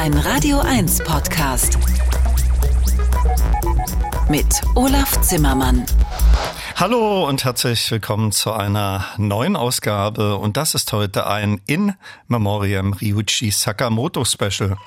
Ein 0.00 0.14
Radio 0.14 0.60
1 0.60 1.04
Podcast. 1.04 1.78
Mit 4.30 4.46
Olaf 4.74 5.20
Zimmermann. 5.20 5.84
Hallo 6.76 7.28
und 7.28 7.44
herzlich 7.44 7.90
willkommen 7.90 8.32
zu 8.32 8.50
einer 8.50 9.04
neuen 9.18 9.56
Ausgabe. 9.56 10.38
Und 10.38 10.56
das 10.56 10.74
ist 10.74 10.90
heute 10.94 11.26
ein 11.26 11.60
In 11.66 11.92
Memoriam 12.28 12.94
Ryuichi 12.94 13.50
Sakamoto 13.50 14.24
Special. 14.24 14.78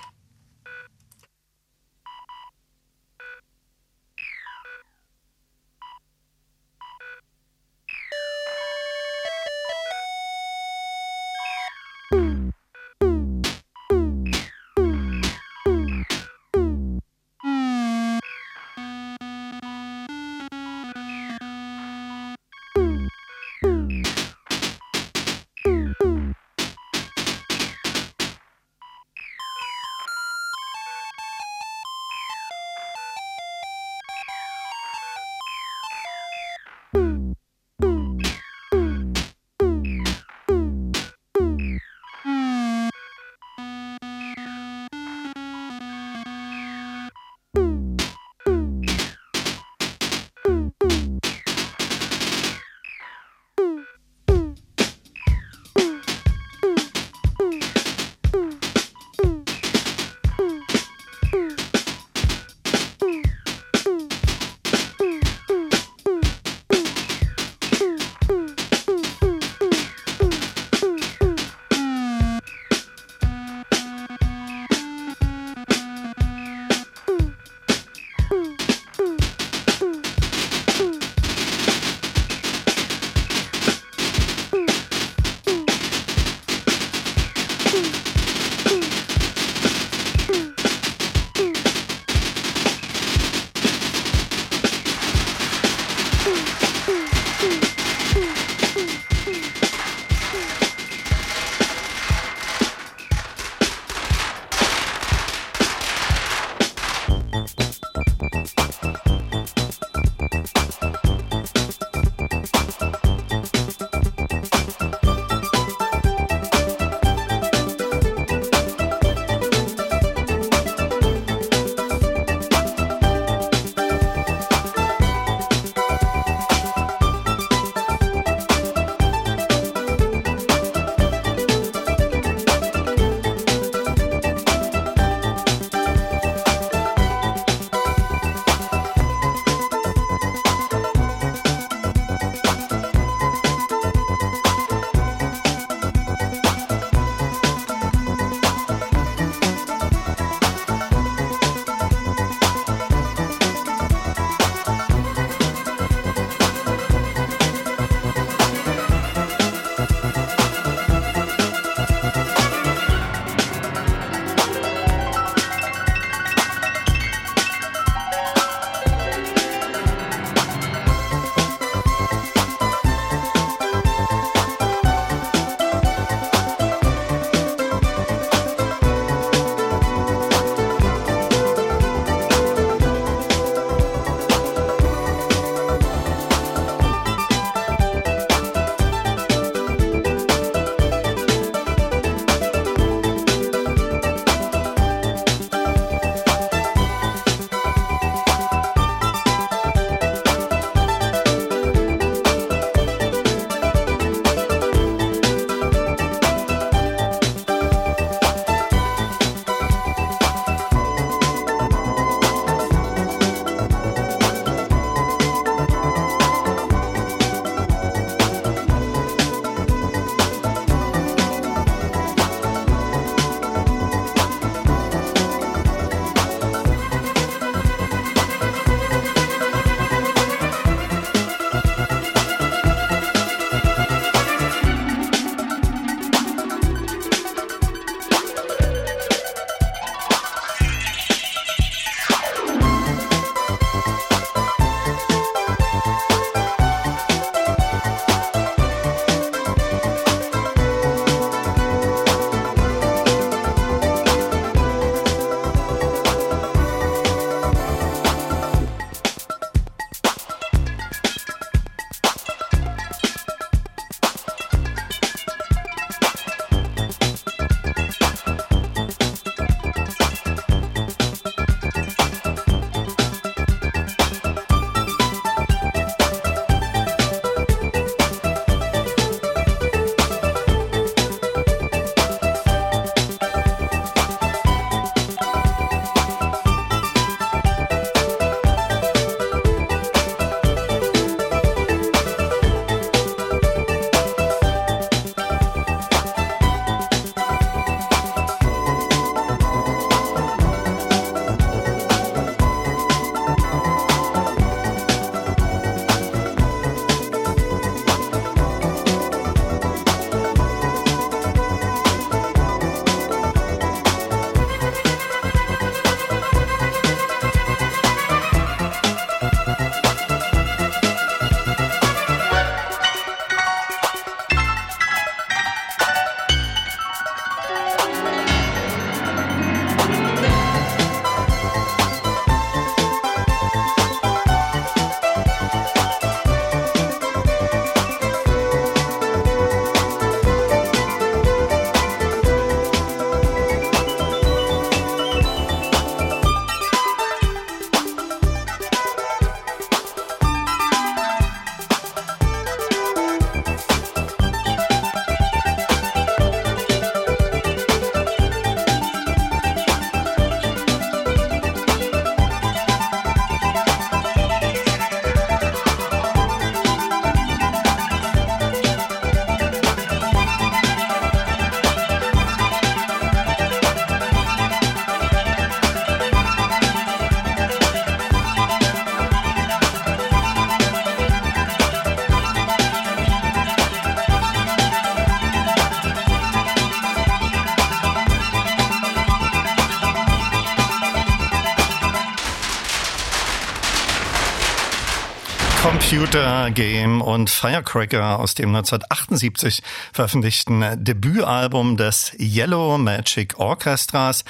Computer 396.14 396.52
Game 396.52 397.02
und 397.02 397.32
Firecracker 397.32 398.20
aus 398.20 398.36
dem 398.36 398.50
1978 398.50 399.64
veröffentlichten 399.94 400.64
Debütalbum 400.76 401.76
des 401.76 402.12
Yellow 402.20 402.78
Magic 402.78 403.40
Orchestras. 403.40 404.24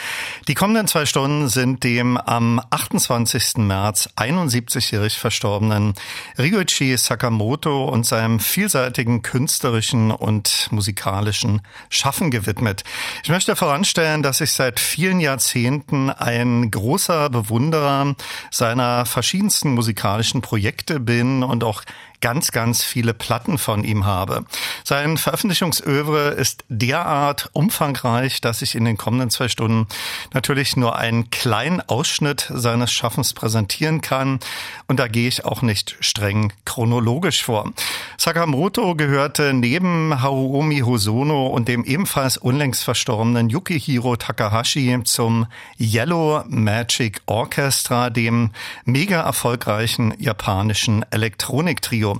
Die 0.47 0.53
kommenden 0.53 0.87
zwei 0.87 1.05
Stunden 1.05 1.49
sind 1.49 1.83
dem 1.83 2.15
am 2.15 2.61
28. 2.69 3.57
März 3.57 4.07
71-jährig 4.15 5.17
verstorbenen 5.17 5.93
Ryuichi 6.39 6.95
Sakamoto 6.95 7.83
und 7.83 8.05
seinem 8.05 8.39
vielseitigen 8.39 9.21
künstlerischen 9.21 10.11
und 10.11 10.69
musikalischen 10.71 11.63
Schaffen 11.89 12.31
gewidmet. 12.31 12.85
Ich 13.25 13.29
möchte 13.29 13.57
voranstellen, 13.57 14.23
dass 14.23 14.39
ich 14.39 14.53
seit 14.53 14.79
vielen 14.79 15.19
Jahrzehnten 15.19 16.11
ein 16.11 16.71
großer 16.71 17.29
Bewunderer 17.29 18.15
seiner 18.51 19.05
verschiedensten 19.05 19.73
musikalischen 19.73 20.41
Projekte 20.41 21.01
bin 21.01 21.43
und 21.43 21.65
auch 21.65 21.72
auch 21.73 21.83
ganz, 22.23 22.53
ganz 22.53 22.85
viele 22.85 23.13
Platten 23.13 23.57
von 23.57 23.83
ihm 23.83 24.05
habe. 24.05 24.45
Sein 24.85 25.17
Veröffentlichungsövre 25.17 26.29
ist 26.29 26.63
derart 26.69 27.49
umfangreich, 27.51 28.39
dass 28.39 28.61
ich 28.61 28.75
in 28.75 28.85
den 28.85 28.95
kommenden 28.95 29.29
zwei 29.29 29.49
Stunden 29.49 29.87
natürlich 30.33 30.77
nur 30.77 30.95
einen 30.95 31.31
kleinen 31.31 31.81
Ausschnitt 31.81 32.49
seines 32.49 32.93
Schaffens 32.93 33.33
präsentieren 33.33 33.99
kann. 33.99 34.39
Und 34.87 35.01
da 35.01 35.09
gehe 35.09 35.27
ich 35.27 35.43
auch 35.43 35.61
nicht 35.61 35.97
streng 35.99 36.53
chronologisch 36.63 37.43
vor. 37.43 37.73
Sakamoto 38.17 38.95
gehörte 38.95 39.51
neben 39.51 40.21
Haruomi 40.21 40.79
Hosono 40.79 41.47
und 41.47 41.67
dem 41.67 41.83
ebenfalls 41.83 42.37
unlängst 42.37 42.85
verstorbenen 42.85 43.49
Yukihiro 43.49 44.15
Takahashi 44.15 44.97
zum 45.03 45.47
Yellow 45.77 46.45
Magic 46.47 47.21
Orchestra, 47.25 48.09
dem 48.09 48.51
mega 48.85 49.19
erfolgreichen 49.19 50.13
japanischen 50.19 51.05
Elektroniktrio. 51.11 52.12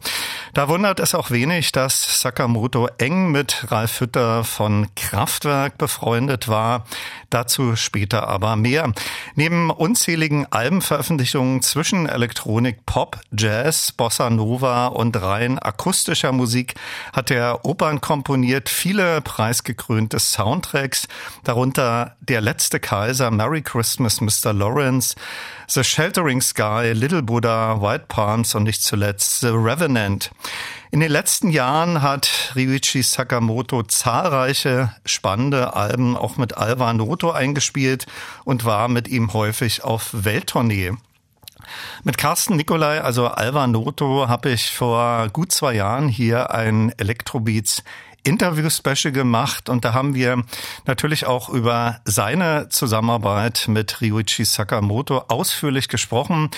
Da 0.54 0.68
wundert 0.68 1.00
es 1.00 1.16
auch 1.16 1.32
wenig, 1.32 1.72
dass 1.72 2.22
Sakamoto 2.22 2.88
eng 2.98 3.32
mit 3.32 3.72
Ralf 3.72 4.00
Hütter 4.00 4.44
von 4.44 4.88
Kraftwerk 4.96 5.78
befreundet 5.78 6.48
war. 6.48 6.86
Dazu 7.34 7.76
später 7.76 8.28
aber 8.28 8.56
mehr. 8.56 8.94
Neben 9.34 9.72
unzähligen 9.72 10.46
Albenveröffentlichungen 10.52 11.64
zwischen 11.64 12.08
Elektronik, 12.08 12.86
Pop, 12.86 13.20
Jazz, 13.36 13.92
Bossa 13.92 14.30
Nova 14.30 14.86
und 14.86 15.20
rein 15.20 15.58
akustischer 15.58 16.32
Musik 16.32 16.76
hat 17.12 17.32
er 17.32 17.66
Opern 17.66 18.02
komponiert, 18.02 18.70
viele 18.70 19.22
preisgekrönte 19.22 20.20
Soundtracks, 20.20 21.08
darunter 21.44 22.16
Der 22.20 22.40
letzte 22.40 22.80
Kaiser, 22.80 23.32
Merry 23.32 23.64
Christmas, 23.64 24.22
Mr. 24.22 24.54
Lawrence, 24.54 25.16
The 25.68 25.84
Sheltering 25.84 26.40
Sky, 26.40 26.92
Little 26.94 27.24
Buddha, 27.24 27.82
White 27.82 28.06
Palms 28.10 28.54
und 28.54 28.62
nicht 28.62 28.84
zuletzt 28.84 29.40
The 29.40 29.48
Revenant. 29.48 30.30
In 30.94 31.00
den 31.00 31.10
letzten 31.10 31.50
Jahren 31.50 32.04
hat 32.04 32.54
Ryuichi 32.56 33.02
Sakamoto 33.02 33.82
zahlreiche 33.82 34.94
spannende 35.06 35.76
Alben 35.76 36.16
auch 36.16 36.38
mit 36.38 36.56
Alva 36.56 36.94
Noto 36.94 37.32
eingespielt 37.32 38.06
und 38.46 38.64
war 38.64 38.88
mit 38.90 39.08
ihm 39.08 39.34
häufig 39.34 39.84
auf 39.84 40.12
Welttournee. 40.14 40.92
Mit 42.04 42.20
Carsten 42.20 42.58
Nicolai, 42.58 43.02
also 43.02 43.28
Alva 43.28 43.66
Noto, 43.66 44.28
habe 44.28 44.52
ich 44.52 44.70
vor 44.70 45.30
gut 45.30 45.52
zwei 45.52 45.74
Jahren 45.74 46.10
hier 46.10 46.52
ein 46.52 46.94
Electrobeats 47.00 47.84
Interview-Special 48.24 49.12
gemacht 49.12 49.70
und 49.70 49.84
da 49.84 49.94
haben 49.94 50.16
wir 50.16 50.44
natürlich 50.86 51.26
auch 51.26 51.50
über 51.50 52.02
seine 52.06 52.70
Zusammenarbeit 52.70 53.66
mit 53.68 54.00
Ryuichi 54.02 54.46
Sakamoto 54.46 55.26
ausführlich 55.28 55.90
gesprochen. 55.90 56.50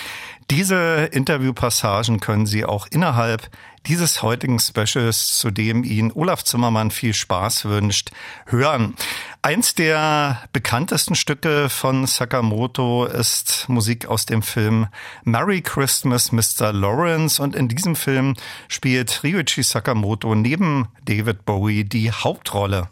Diese 0.50 1.08
Interviewpassagen 1.10 2.20
können 2.20 2.46
Sie 2.46 2.64
auch 2.64 2.86
innerhalb 2.88 3.50
dieses 3.86 4.22
heutigen 4.22 4.60
Specials, 4.60 5.38
zu 5.38 5.50
dem 5.50 5.82
Ihnen 5.82 6.12
Olaf 6.12 6.44
Zimmermann 6.44 6.92
viel 6.92 7.14
Spaß 7.14 7.64
wünscht, 7.64 8.10
hören. 8.46 8.94
Eins 9.42 9.74
der 9.74 10.42
bekanntesten 10.52 11.16
Stücke 11.16 11.68
von 11.68 12.06
Sakamoto 12.06 13.06
ist 13.06 13.68
Musik 13.68 14.06
aus 14.06 14.26
dem 14.26 14.42
Film 14.42 14.86
Merry 15.24 15.62
Christmas, 15.62 16.30
Mr. 16.30 16.72
Lawrence. 16.72 17.42
Und 17.42 17.56
in 17.56 17.66
diesem 17.66 17.96
Film 17.96 18.34
spielt 18.68 19.24
Ryuichi 19.24 19.64
Sakamoto 19.64 20.36
neben 20.36 20.86
David 21.04 21.44
Bowie 21.44 21.84
die 21.84 22.12
Hauptrolle. 22.12 22.88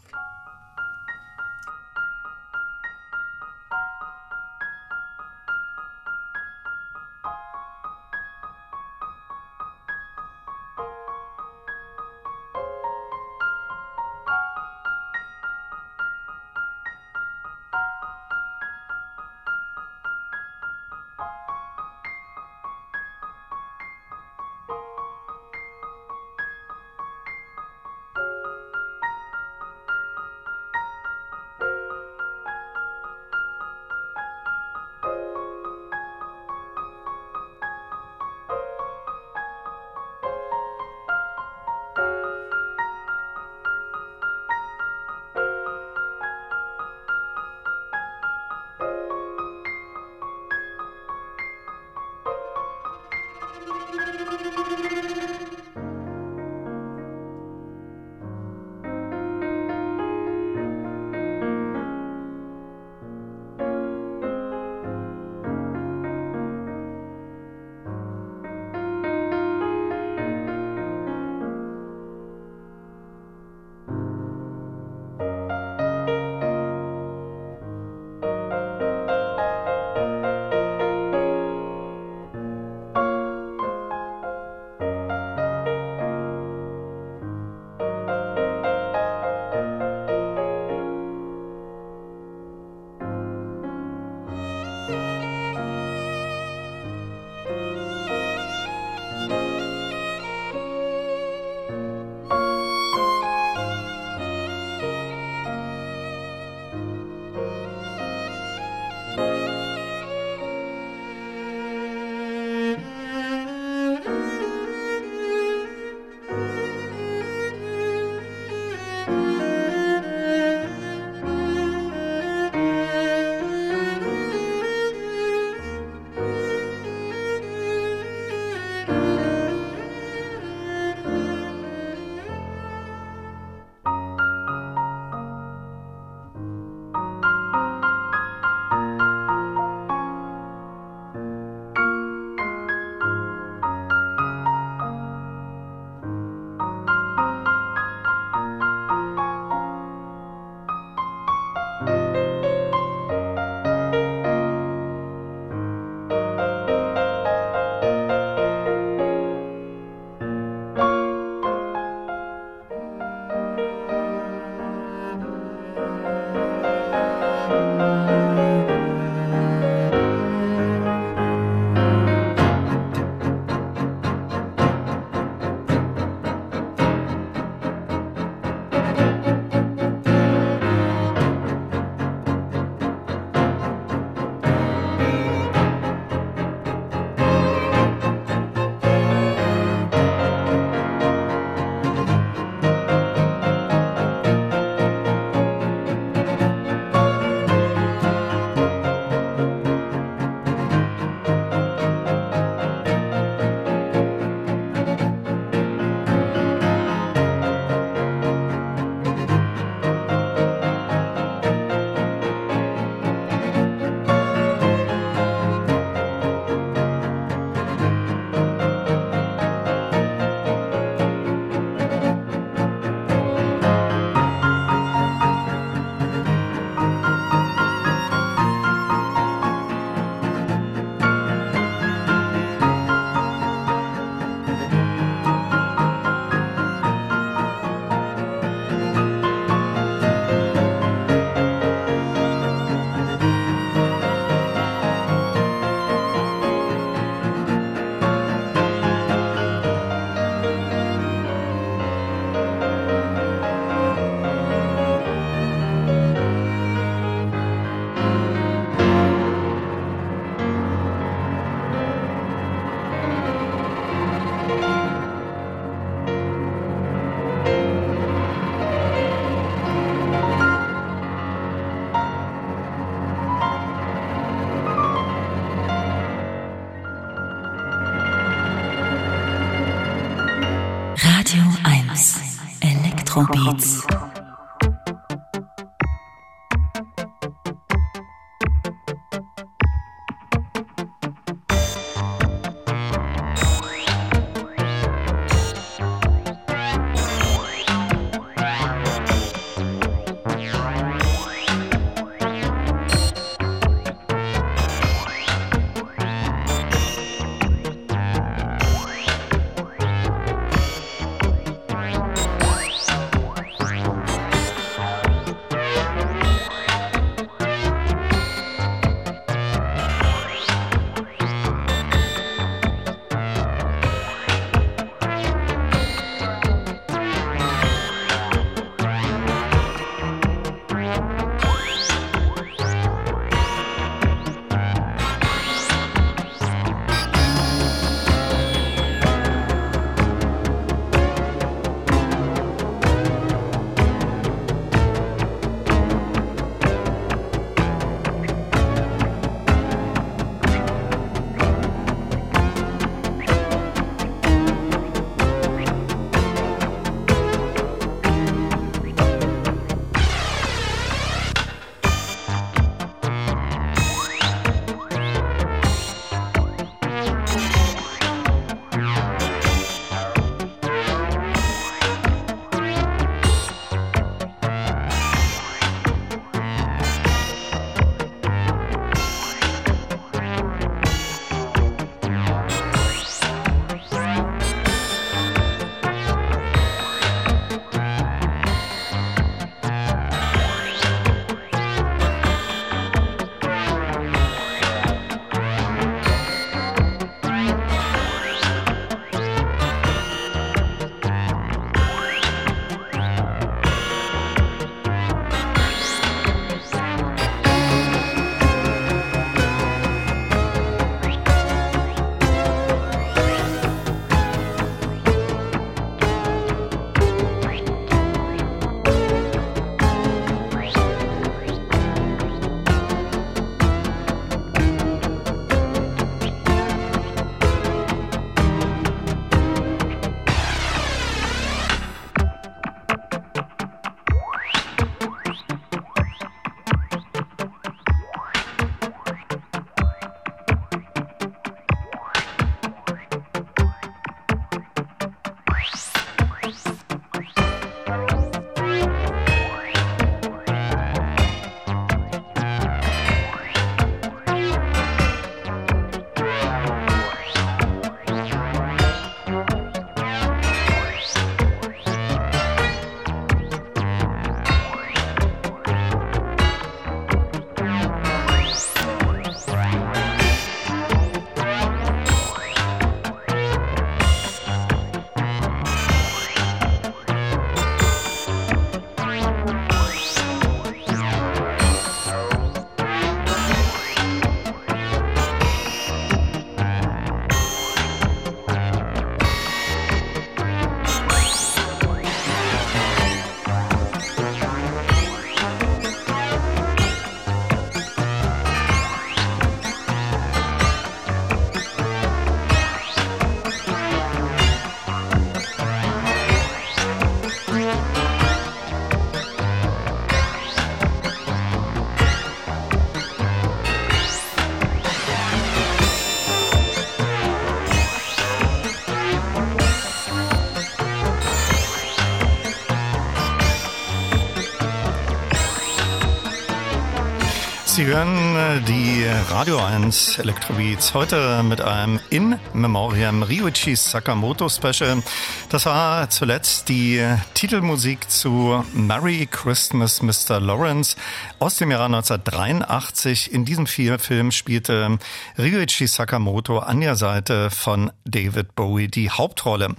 Sie 527.85 527.91
hören 527.91 528.35
äh, 528.35 528.61
die 528.63 529.05
Radio 529.29 529.59
1 529.59 530.19
Electrobeats 530.19 530.95
heute 530.95 531.43
mit 531.43 531.61
einem 531.61 532.01
In 532.09 532.39
Memoriam 532.55 533.23
Ryuichi 533.23 533.77
Sakamoto 533.77 534.49
Special. 534.49 535.03
Das 535.51 535.67
war 535.67 536.09
zuletzt 536.09 536.71
die 536.71 537.07
Titelmusik 537.35 538.09
zu 538.11 538.65
Merry 538.73 539.29
Christmas 539.31 540.01
Mr. 540.01 540.41
Lawrence 540.41 540.97
aus 541.39 541.57
dem 541.57 541.73
Jahr 541.73 541.85
1983. 541.85 543.31
In 543.31 543.45
diesem 543.45 543.67
Film 543.67 544.31
spielte 544.31 544.99
Ryuichi 545.37 545.87
Sakamoto 545.87 546.61
an 546.61 546.81
der 546.81 546.97
Seite 546.97 547.51
von 547.51 547.93
David 548.07 548.55
Bowie 548.55 548.89
die 548.89 549.11
Hauptrolle. 549.11 549.75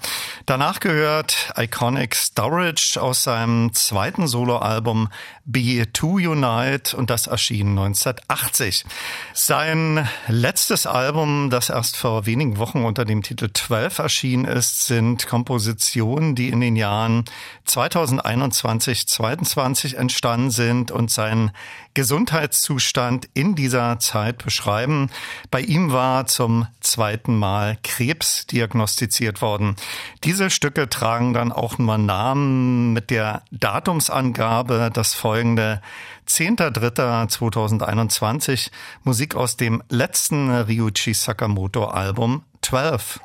Danach 0.46 0.80
gehört 0.80 1.52
Iconic 1.58 2.16
Storage 2.16 3.02
aus 3.02 3.24
seinem 3.24 3.74
zweiten 3.74 4.28
Soloalbum 4.28 5.10
Be 5.46 5.92
To 5.92 6.18
Unite 6.18 6.96
und 6.96 7.10
das 7.10 7.26
erschien 7.28 7.74
1980. 7.96 8.86
Sein 9.34 10.08
letztes 10.28 10.86
Album, 10.86 11.50
das 11.50 11.70
erst 11.70 11.98
vor 11.98 12.26
wenigen 12.26 12.58
Wochen 12.58 12.84
unter 12.84 13.06
dem 13.06 13.24
Titel 13.24 13.50
12 13.54 14.00
erschienen 14.00 14.46
ist, 14.46 14.86
sind 14.86 15.28
Kompositionen, 15.28 16.36
die 16.36 16.50
in 16.50 16.60
den 16.60 16.76
Jahren 16.76 17.26
2021, 17.66 19.08
2022 19.08 19.98
entstanden 19.98 20.52
sind 20.52 20.92
und 20.92 21.10
seinen 21.10 21.52
Gesundheitszustand 21.96 23.28
in 23.34 23.56
dieser 23.56 23.98
Zeit 23.98 24.44
beschreiben. 24.44 25.10
Bei 25.50 25.62
ihm 25.62 25.92
war 25.92 26.28
zum 26.28 26.68
zweiten 26.82 27.36
Mal 27.36 27.80
Krebs 27.82 28.46
diagnostiziert 28.46 29.42
worden. 29.42 29.76
Diese 30.24 30.52
Stücke 30.52 30.88
tragen 30.88 31.34
dann 31.34 31.52
auch 31.52 31.80
nur 31.80 31.98
Namen 31.98 32.94
mit 32.94 33.10
der 33.10 33.42
Datumsangabe, 33.50 34.92
das 34.94 35.16
folgende 35.16 35.82
10.3.2021 36.28 38.70
Musik 39.04 39.36
aus 39.36 39.58
dem 39.58 39.84
letzten 39.90 40.50
Ryuichi 40.52 41.14
Sakamoto 41.14 41.86
Album 41.86 42.44
12. 42.62 43.20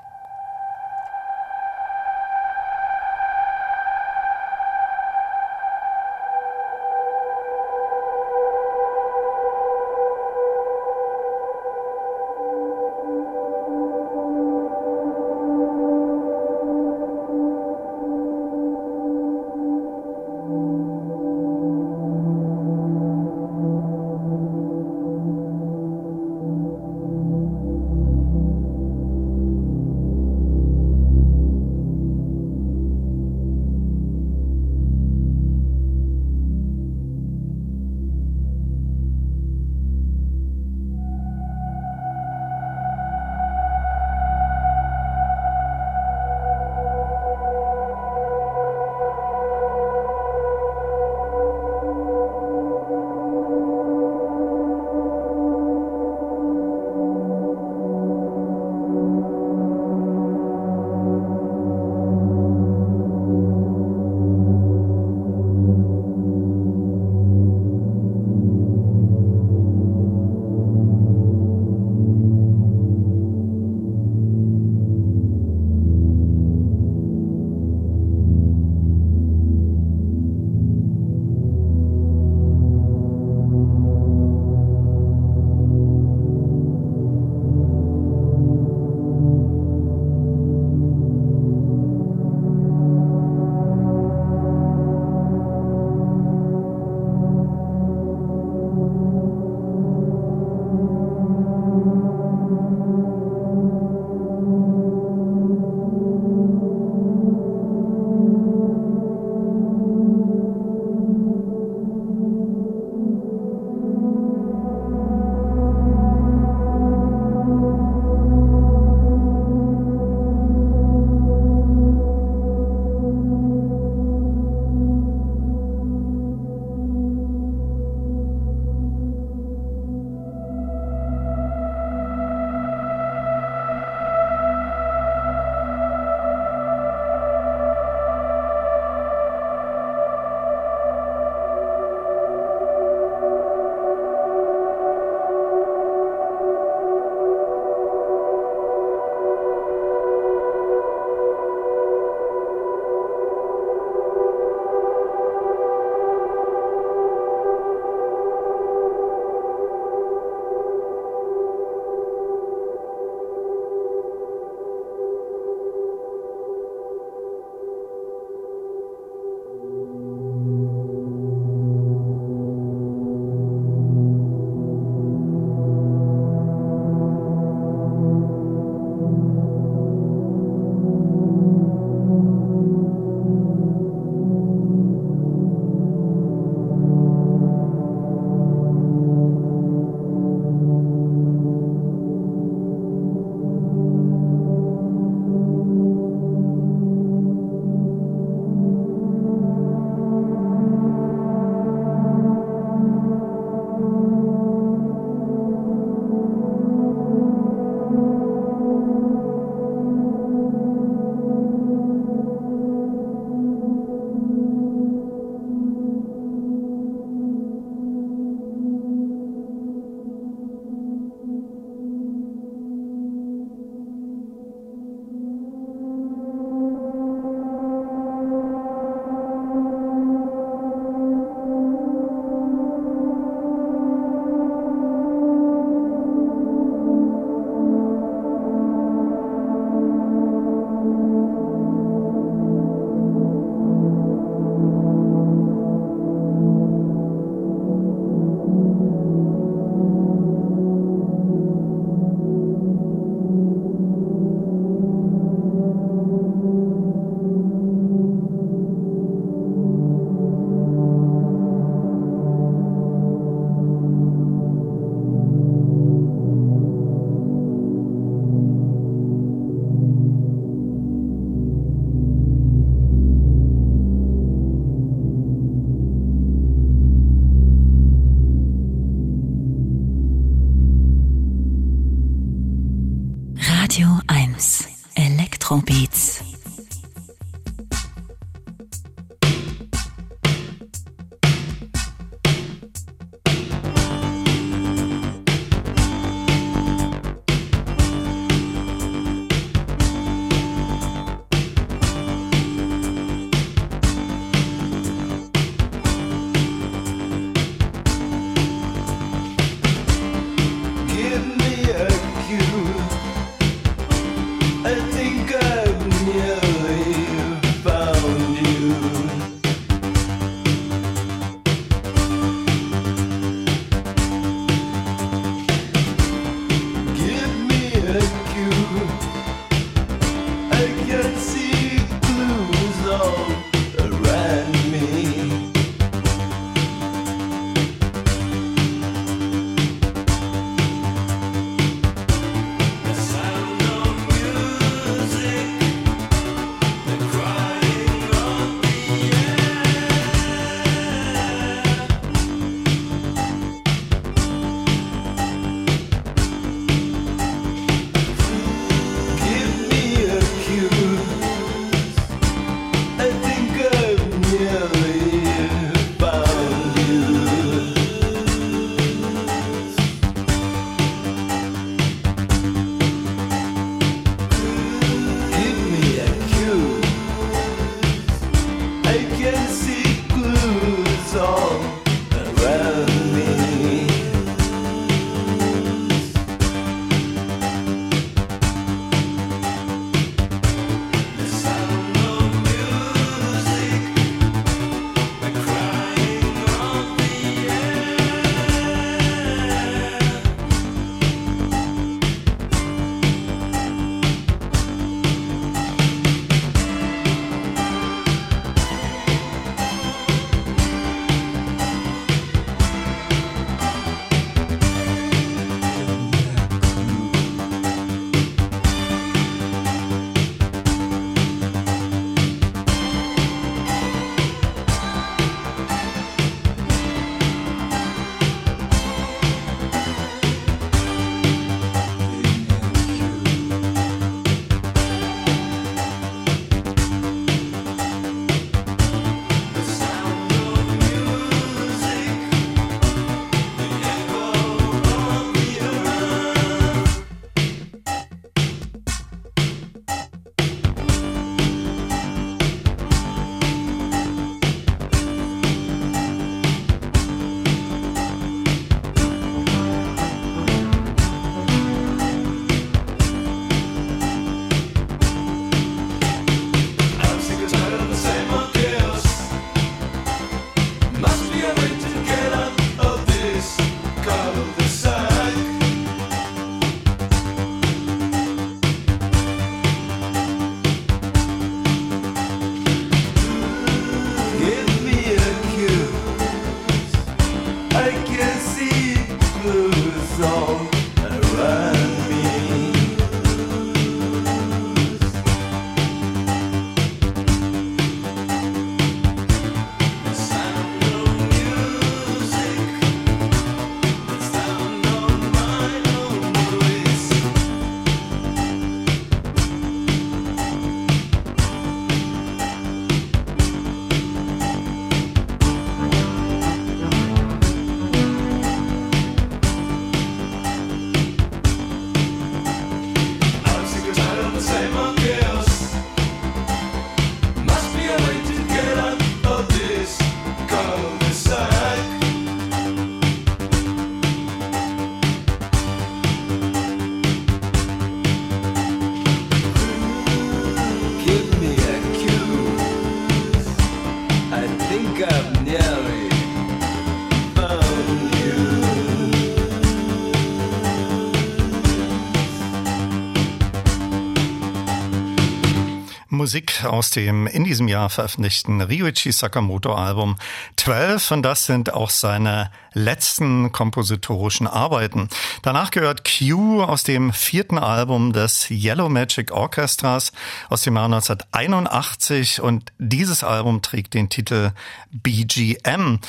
Musik 556.21 556.67
aus 556.67 556.91
dem 556.91 557.27
in 557.27 557.45
diesem 557.45 557.67
Jahr 557.67 557.89
veröffentlichten 557.89 558.61
Ryuichi 558.61 559.11
Sakamoto 559.11 559.73
Album 559.73 560.17
12 560.57 561.13
und 561.13 561.23
das 561.23 561.47
sind 561.47 561.73
auch 561.73 561.89
seine 561.89 562.51
letzten 562.75 563.53
kompositorischen 563.53 564.47
Arbeiten. 564.47 565.09
Danach 565.41 565.71
gehört 565.71 566.05
Q 566.05 566.63
aus 566.63 566.85
dem 566.85 567.15
vierten 567.15 567.57
Album 567.57 568.13
des 568.13 568.51
Yellow 568.51 568.91
Magic 568.91 569.33
Orchestras 569.33 570.13
aus 570.51 570.61
dem 570.61 570.77
Jahr 570.77 570.85
1981 570.85 572.43
und 572.43 572.71
dieses 572.79 573.25
Album 573.25 573.63
trägt 573.63 573.95
den 573.95 574.11
Titel 574.11 574.53
BGM. 574.91 576.01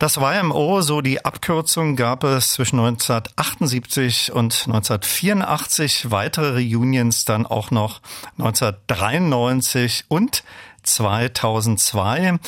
Das 0.00 0.16
YMO, 0.16 0.80
so 0.80 1.02
die 1.02 1.26
Abkürzung, 1.26 1.94
gab 1.94 2.24
es 2.24 2.52
zwischen 2.52 2.80
1978 2.80 4.32
und 4.32 4.54
1984, 4.66 6.10
weitere 6.10 6.52
Reunions 6.52 7.26
dann 7.26 7.44
auch 7.44 7.70
noch 7.70 8.00
1993 8.38 10.06
und 10.08 10.42
2002. 10.84 12.38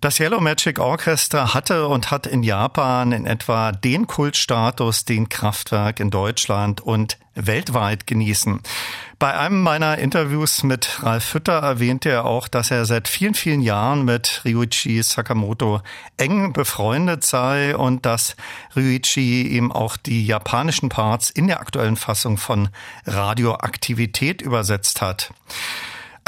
Das 0.00 0.18
Yellow 0.18 0.40
Magic 0.40 0.80
Orchestra 0.80 1.54
hatte 1.54 1.86
und 1.86 2.10
hat 2.10 2.26
in 2.26 2.42
Japan 2.42 3.12
in 3.12 3.24
etwa 3.24 3.70
den 3.70 4.08
Kultstatus, 4.08 5.04
den 5.04 5.28
Kraftwerk 5.28 6.00
in 6.00 6.10
Deutschland 6.10 6.80
und 6.80 7.18
weltweit 7.36 8.08
genießen. 8.08 8.62
Bei 9.20 9.36
einem 9.36 9.60
meiner 9.60 9.98
Interviews 9.98 10.62
mit 10.62 11.02
Ralf 11.02 11.22
Fütter 11.22 11.58
erwähnte 11.58 12.08
er 12.08 12.24
auch, 12.24 12.48
dass 12.48 12.70
er 12.70 12.86
seit 12.86 13.06
vielen, 13.06 13.34
vielen 13.34 13.60
Jahren 13.60 14.06
mit 14.06 14.40
Ryuichi 14.46 15.02
Sakamoto 15.02 15.82
eng 16.16 16.54
befreundet 16.54 17.22
sei 17.22 17.76
und 17.76 18.06
dass 18.06 18.34
Ryuichi 18.74 19.42
ihm 19.42 19.72
auch 19.72 19.98
die 19.98 20.24
japanischen 20.24 20.88
Parts 20.88 21.28
in 21.28 21.48
der 21.48 21.60
aktuellen 21.60 21.96
Fassung 21.96 22.38
von 22.38 22.70
Radioaktivität 23.04 24.40
übersetzt 24.40 25.02
hat. 25.02 25.34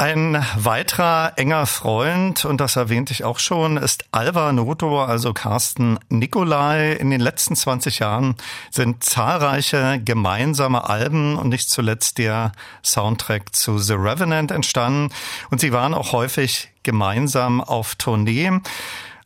Ein 0.03 0.45
weiterer 0.57 1.31
enger 1.37 1.65
Freund, 1.65 2.43
und 2.43 2.59
das 2.59 2.75
erwähnte 2.75 3.13
ich 3.13 3.23
auch 3.23 3.39
schon, 3.39 3.77
ist 3.77 4.03
Alva 4.11 4.51
Noto, 4.51 5.01
also 5.01 5.31
Carsten 5.31 5.97
Nikolai. 6.09 6.91
In 6.91 7.09
den 7.09 7.21
letzten 7.21 7.55
20 7.55 7.99
Jahren 7.99 8.35
sind 8.69 9.01
zahlreiche 9.01 10.01
gemeinsame 10.03 10.89
Alben 10.89 11.37
und 11.37 11.47
nicht 11.47 11.69
zuletzt 11.69 12.17
der 12.17 12.51
Soundtrack 12.83 13.55
zu 13.55 13.77
The 13.77 13.93
Revenant 13.93 14.51
entstanden. 14.51 15.13
Und 15.51 15.61
sie 15.61 15.71
waren 15.71 15.93
auch 15.93 16.11
häufig 16.11 16.69
gemeinsam 16.83 17.61
auf 17.61 17.95
Tournee. 17.95 18.51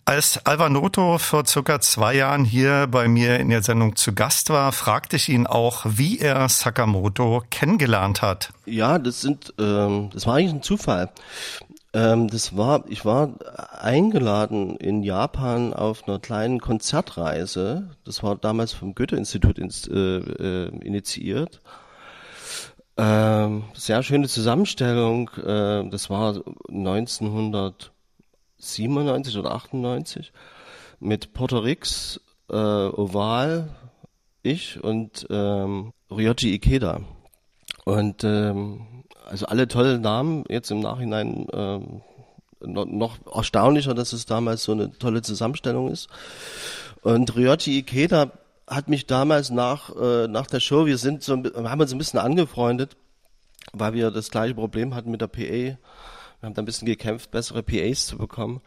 Als 0.07 0.39
Alvanoto 0.45 1.17
vor 1.17 1.45
circa 1.45 1.81
zwei 1.81 2.15
Jahren 2.15 2.45
hier 2.45 2.87
bei 2.87 3.09
mir 3.09 3.41
in 3.41 3.49
der 3.49 3.61
Sendung 3.61 3.97
zu 3.97 4.15
Gast 4.15 4.49
war, 4.49 4.71
fragte 4.71 5.17
ich 5.17 5.27
ihn 5.27 5.45
auch, 5.45 5.85
wie 5.85 6.19
er 6.19 6.47
Sakamoto 6.47 7.43
kennengelernt 7.49 8.21
hat. 8.21 8.53
Ja, 8.65 8.99
das 8.99 9.19
sind, 9.19 9.53
ähm, 9.59 10.09
das 10.13 10.25
war 10.25 10.35
eigentlich 10.35 10.53
ein 10.53 10.61
Zufall. 10.61 11.09
Ähm, 11.91 12.29
das 12.29 12.55
war, 12.55 12.85
ich 12.87 13.03
war 13.03 13.33
eingeladen 13.81 14.77
in 14.77 15.03
Japan 15.03 15.73
auf 15.73 16.07
einer 16.07 16.19
kleinen 16.19 16.61
Konzertreise. 16.61 17.89
Das 18.05 18.23
war 18.23 18.37
damals 18.37 18.71
vom 18.71 18.95
Goethe-Institut 18.95 19.59
ins, 19.59 19.89
äh, 19.89 20.19
äh, 20.19 20.69
initiiert. 20.85 21.59
Ähm, 22.95 23.65
sehr 23.73 24.01
schöne 24.03 24.29
Zusammenstellung. 24.29 25.31
Äh, 25.31 25.89
das 25.89 26.09
war 26.09 26.41
1900 26.69 27.91
97 28.57 29.37
oder 29.37 29.51
98 29.53 30.31
mit 30.99 31.33
Puerto 31.33 31.59
Rix, 31.59 32.19
äh, 32.49 32.55
Oval, 32.55 33.69
ich 34.43 34.83
und 34.83 35.27
ähm, 35.29 35.93
Ryoji 36.09 36.53
Ikeda. 36.53 37.01
Und 37.85 38.23
ähm, 38.23 39.03
also 39.25 39.45
alle 39.45 39.67
tolle 39.67 39.99
Namen, 39.99 40.43
jetzt 40.49 40.71
im 40.71 40.79
Nachhinein 40.79 41.47
ähm, 41.53 42.01
noch, 42.61 42.85
noch 42.85 43.17
erstaunlicher, 43.33 43.93
dass 43.93 44.13
es 44.13 44.25
damals 44.25 44.63
so 44.63 44.71
eine 44.71 44.91
tolle 44.97 45.21
Zusammenstellung 45.21 45.91
ist. 45.91 46.09
Und 47.01 47.35
Ryoji 47.35 47.79
Ikeda 47.79 48.31
hat 48.67 48.89
mich 48.89 49.05
damals 49.05 49.49
nach, 49.49 49.95
äh, 49.95 50.27
nach 50.27 50.47
der 50.47 50.59
Show, 50.59 50.85
wir 50.85 50.97
sind 50.97 51.23
so, 51.23 51.35
haben 51.35 51.81
uns 51.81 51.91
ein 51.91 51.97
bisschen 51.97 52.19
angefreundet, 52.19 52.97
weil 53.73 53.93
wir 53.93 54.11
das 54.11 54.31
gleiche 54.31 54.55
Problem 54.55 54.95
hatten 54.95 55.11
mit 55.11 55.21
der 55.21 55.27
PA 55.27 55.77
wir 56.39 56.47
haben 56.47 56.53
da 56.53 56.61
ein 56.61 56.65
bisschen 56.65 56.85
gekämpft, 56.85 57.31
bessere 57.31 57.63
PAs 57.63 58.07
zu 58.07 58.17
bekommen. 58.17 58.61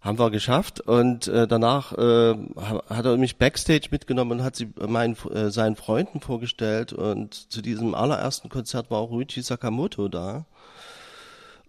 Haben 0.00 0.18
wir 0.18 0.30
geschafft 0.30 0.80
und 0.80 1.28
äh, 1.28 1.46
danach 1.46 1.92
äh, 1.92 2.34
hat 2.88 3.04
er 3.04 3.16
mich 3.18 3.36
backstage 3.36 3.88
mitgenommen 3.92 4.32
und 4.32 4.42
hat 4.42 4.56
sie 4.56 4.68
meinen 4.88 5.16
äh, 5.32 5.50
seinen 5.50 5.76
Freunden 5.76 6.20
vorgestellt 6.20 6.92
und 6.92 7.34
zu 7.34 7.62
diesem 7.62 7.94
allerersten 7.94 8.48
Konzert 8.48 8.90
war 8.90 8.98
auch 8.98 9.10
Ruichi 9.10 9.42
Sakamoto 9.42 10.08
da. 10.08 10.46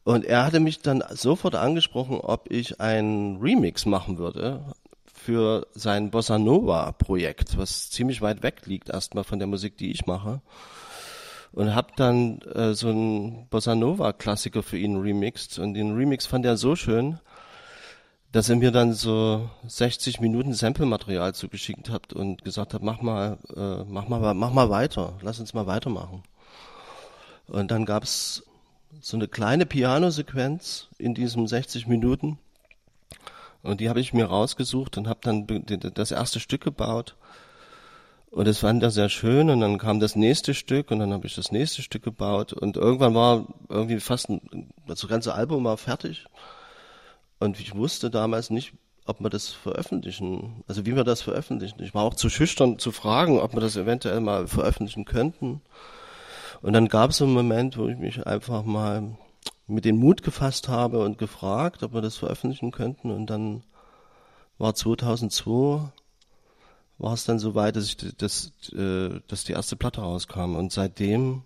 Und 0.04 0.26
er 0.26 0.46
hatte 0.46 0.60
mich 0.60 0.82
dann 0.82 1.04
sofort 1.12 1.54
angesprochen, 1.54 2.18
ob 2.20 2.52
ich 2.52 2.82
einen 2.82 3.38
Remix 3.38 3.86
machen 3.86 4.18
würde 4.18 4.62
für 5.14 5.68
sein 5.74 6.10
Bossa 6.10 6.40
Nova 6.40 6.92
Projekt, 6.92 7.58
was 7.58 7.92
ziemlich 7.92 8.22
weit 8.22 8.42
weg 8.42 8.66
liegt 8.66 8.90
erstmal 8.90 9.24
von 9.24 9.38
der 9.38 9.48
Musik, 9.48 9.78
die 9.78 9.92
ich 9.92 10.08
mache 10.08 10.42
und 11.54 11.76
habe 11.76 11.90
dann 11.96 12.42
äh, 12.42 12.74
so 12.74 12.90
einen 12.90 13.48
Bossa 13.50 13.76
Nova 13.76 14.12
Klassiker 14.12 14.64
für 14.64 14.78
ihn 14.78 14.98
remixed. 14.98 15.60
Und 15.60 15.76
den 15.76 15.96
Remix 15.96 16.26
fand 16.26 16.46
er 16.46 16.58
so 16.58 16.76
schön, 16.76 17.20
dass 18.32 18.50
er 18.50 18.56
mir 18.56 18.72
dann 18.72 18.94
so 18.94 19.50
60 19.68 20.20
Minuten 20.20 20.56
Sample-Material 20.56 21.36
zugeschickt 21.36 21.90
hat 21.92 22.12
und 22.12 22.44
gesagt 22.44 22.74
hat, 22.74 22.82
mach 22.82 23.02
mal, 23.02 23.38
äh, 23.56 23.84
mach 23.88 24.08
mal, 24.08 24.34
mach 24.34 24.52
mal 24.52 24.70
weiter, 24.72 25.14
lass 25.22 25.40
uns 25.40 25.54
mal 25.54 25.68
weitermachen. 25.68 26.24
Und 27.46 27.70
dann 27.70 27.86
gab's 27.86 28.44
so 29.00 29.16
eine 29.16 29.28
kleine 29.28 29.68
Pianosequenz 29.68 30.88
in 30.98 31.14
diesem 31.14 31.48
60 31.48 31.86
Minuten. 31.86 32.40
Und 33.62 33.80
die 33.80 33.90
habe 33.90 34.00
ich 34.00 34.14
mir 34.14 34.26
rausgesucht 34.26 34.98
und 34.98 35.08
habe 35.08 35.20
dann 35.22 35.46
das 35.94 36.12
erste 36.12 36.40
Stück 36.40 36.62
gebaut 36.62 37.16
und 38.34 38.48
das 38.48 38.58
fand 38.58 38.82
er 38.82 38.90
sehr 38.90 39.10
schön 39.10 39.52
und 39.52 39.60
dann 39.60 39.78
kam 39.78 40.00
das 40.00 40.16
nächste 40.16 40.56
Stück 40.56 40.90
und 40.90 41.00
dann 41.00 41.14
habe 41.14 41.28
ich 41.28 41.36
das 41.36 41.52
nächste 41.52 41.84
Stück 41.84 42.02
gebaut 42.02 42.52
und 42.52 42.78
irgendwann 42.78 43.14
war 43.14 43.46
irgendwie 43.70 44.00
fast 44.00 44.30
ein, 44.30 44.74
das 44.88 45.08
ganze 45.08 45.36
Album 45.36 45.64
war 45.64 45.78
fertig 45.78 46.26
und 47.40 47.60
ich 47.60 47.76
wusste 47.76 48.10
damals 48.10 48.50
nicht, 48.50 48.74
ob 49.06 49.20
wir 49.20 49.30
das 49.30 49.50
veröffentlichen, 49.50 50.64
also 50.68 50.86
wie 50.88 50.96
wir 50.96 51.04
das 51.04 51.22
veröffentlichen. 51.22 51.84
Ich 51.84 51.94
war 51.94 52.04
auch 52.04 52.16
zu 52.16 52.30
schüchtern 52.30 52.80
zu 52.80 52.92
fragen, 52.92 53.40
ob 53.40 53.54
wir 53.54 53.62
das 53.62 53.76
eventuell 53.76 54.20
mal 54.20 54.48
veröffentlichen 54.48 55.06
könnten. 55.06 55.62
Und 56.62 56.74
dann 56.74 56.88
gab 56.88 57.12
es 57.12 57.22
einen 57.22 57.34
Moment, 57.34 57.78
wo 57.78 57.88
ich 57.88 57.98
mich 57.98 58.26
einfach 58.26 58.64
mal 58.64 59.18
mit 59.68 59.86
den 59.86 59.98
Mut 59.98 60.24
gefasst 60.24 60.70
habe 60.70 61.04
und 61.04 61.18
gefragt, 61.18 61.84
ob 61.84 61.94
wir 61.94 62.02
das 62.02 62.16
veröffentlichen 62.16 62.72
könnten. 62.72 63.12
Und 63.12 63.28
dann 63.28 63.64
war 64.58 64.74
2002 64.74 65.92
war 66.98 67.14
es 67.14 67.26
dann 67.26 67.40
so 67.40 67.56
weit, 67.56 67.76
dass, 67.76 67.86
ich, 67.86 67.98
dass, 68.18 68.52
äh, 68.74 69.20
dass 69.28 69.44
die 69.44 69.54
erste 69.54 69.76
Platte 69.76 70.02
rauskam. 70.02 70.56
Und 70.56 70.72
seitdem 70.72 71.44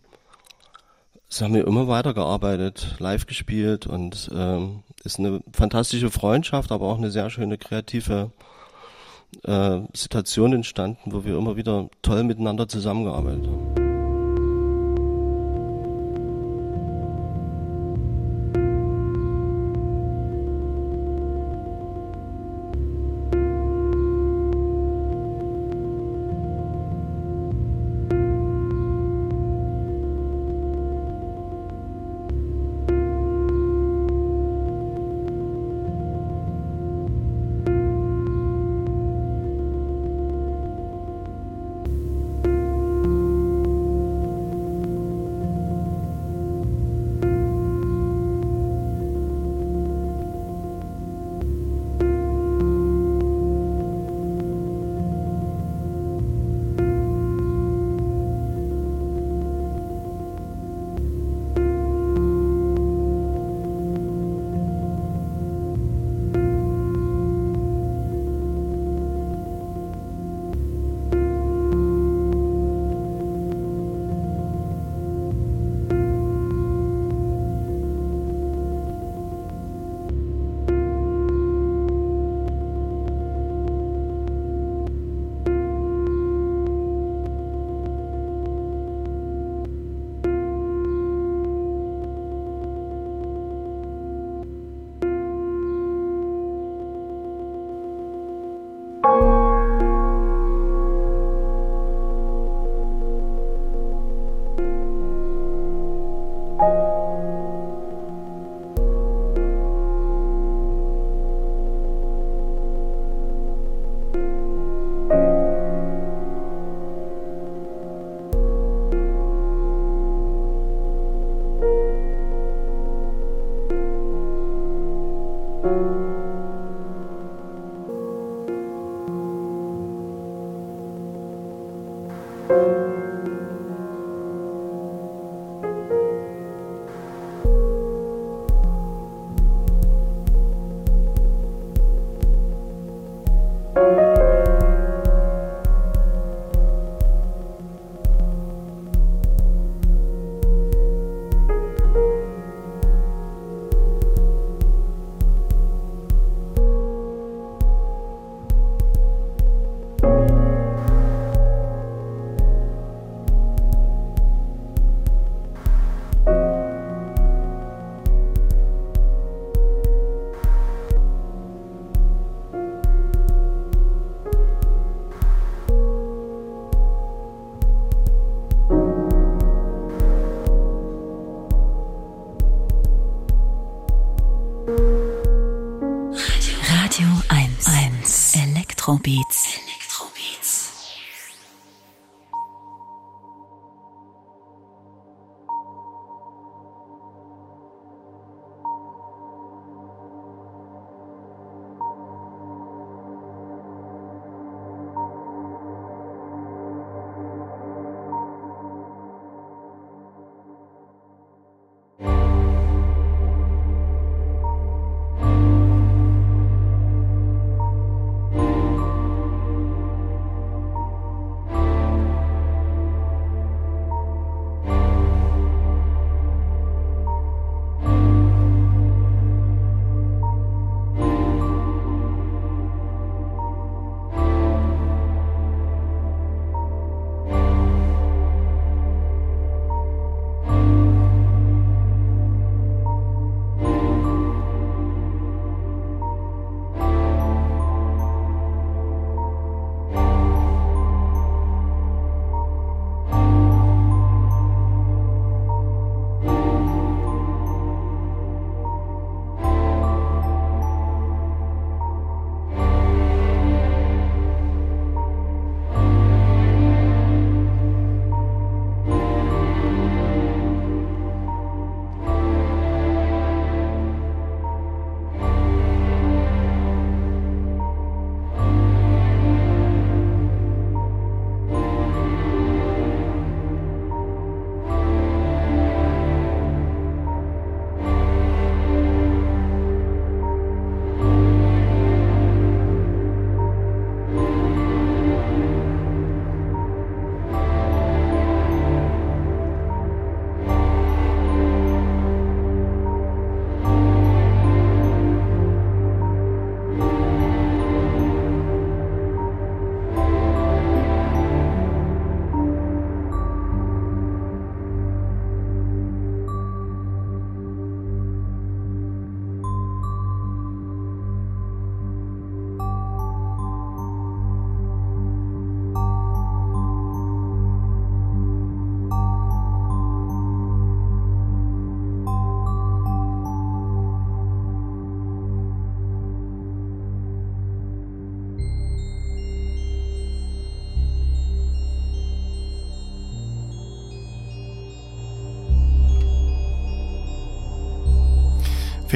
haben 1.42 1.54
wir 1.54 1.68
immer 1.68 1.88
weitergearbeitet, 1.88 2.96
live 3.00 3.26
gespielt 3.26 3.86
und 3.86 4.30
ähm, 4.34 4.84
ist 5.04 5.20
eine 5.20 5.42
fantastische 5.54 6.10
Freundschaft, 6.10 6.72
aber 6.72 6.88
auch 6.88 6.98
eine 6.98 7.12
sehr 7.12 7.30
schöne 7.30 7.58
kreative 7.58 8.32
äh, 9.44 9.80
Situation 9.94 10.54
entstanden, 10.54 11.12
wo 11.12 11.26
wir 11.26 11.38
immer 11.38 11.56
wieder 11.56 11.90
toll 12.02 12.24
miteinander 12.24 12.68
zusammengearbeitet 12.68 13.48
haben. 13.48 13.77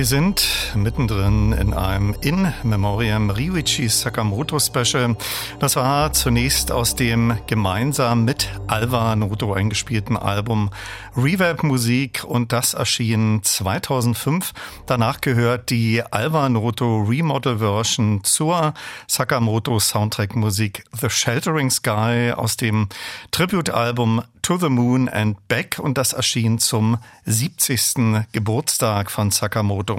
Wir 0.02 0.08
sind 0.08 0.72
mittendrin 0.74 1.52
in 1.52 1.76
einem 1.76 2.16
In 2.22 2.52
Memoriam 2.64 3.30
Ryuichi 3.30 3.88
Sakamoto 3.88 4.58
Special. 4.58 5.16
Das 5.60 5.76
war 5.76 6.12
zunächst 6.12 6.72
aus 6.72 6.96
dem 6.96 7.38
gemeinsam 7.46 8.26
mit 8.26 8.50
Alva 8.66 9.16
Noto 9.16 9.54
eingespielten 9.54 10.18
Album 10.18 10.72
Reverb 11.16 11.62
Musik 11.62 12.24
und 12.24 12.52
das 12.52 12.74
erschien 12.74 13.44
2005. 13.44 14.54
Danach 14.88 15.22
gehört 15.22 15.70
die 15.70 16.02
Alva 16.02 16.50
Noto 16.50 17.04
Remodel 17.08 17.60
Version 17.60 18.24
zur 18.24 18.74
Sakamoto 19.06 19.80
Soundtrack 19.80 20.36
Musik 20.36 20.84
The 21.00 21.12
Sheltering 21.12 21.70
Sky 21.70 22.34
aus 22.36 22.58
dem 22.58 22.90
Tribute-Album 23.30 24.24
To 24.42 24.58
the 24.58 24.70
Moon 24.70 25.08
and 25.08 25.48
Back 25.48 25.78
und 25.78 26.00
das 26.00 26.14
erschien 26.14 26.58
zum 26.58 26.98
70. 27.26 28.26
Geburtstag 28.32 29.12
von 29.12 29.30
Sakamoto. 29.30 29.91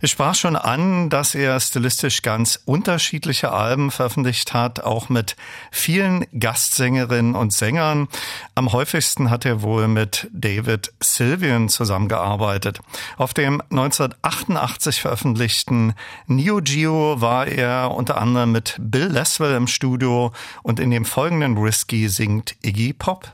Ich 0.00 0.10
sprach 0.10 0.34
schon 0.34 0.56
an, 0.56 1.10
dass 1.10 1.34
er 1.34 1.58
stilistisch 1.60 2.22
ganz 2.22 2.60
unterschiedliche 2.64 3.52
Alben 3.52 3.90
veröffentlicht 3.90 4.54
hat, 4.54 4.84
auch 4.84 5.08
mit 5.08 5.36
vielen 5.70 6.26
Gastsängerinnen 6.38 7.34
und 7.34 7.52
Sängern. 7.52 8.08
Am 8.54 8.72
häufigsten 8.72 9.30
hat 9.30 9.44
er 9.44 9.62
wohl 9.62 9.88
mit 9.88 10.28
David 10.32 10.92
Sylvian 11.00 11.68
zusammengearbeitet. 11.68 12.80
Auf 13.16 13.34
dem 13.34 13.60
1988 13.70 15.00
veröffentlichten 15.00 15.94
Neo 16.26 16.60
Geo 16.62 17.20
war 17.20 17.46
er 17.46 17.92
unter 17.94 18.18
anderem 18.20 18.52
mit 18.52 18.76
Bill 18.78 19.06
Leswell 19.06 19.56
im 19.56 19.66
Studio 19.66 20.32
und 20.62 20.80
in 20.80 20.90
dem 20.90 21.04
folgenden 21.04 21.56
Risky 21.56 22.08
singt 22.08 22.56
Iggy 22.62 22.92
Pop. 22.92 23.32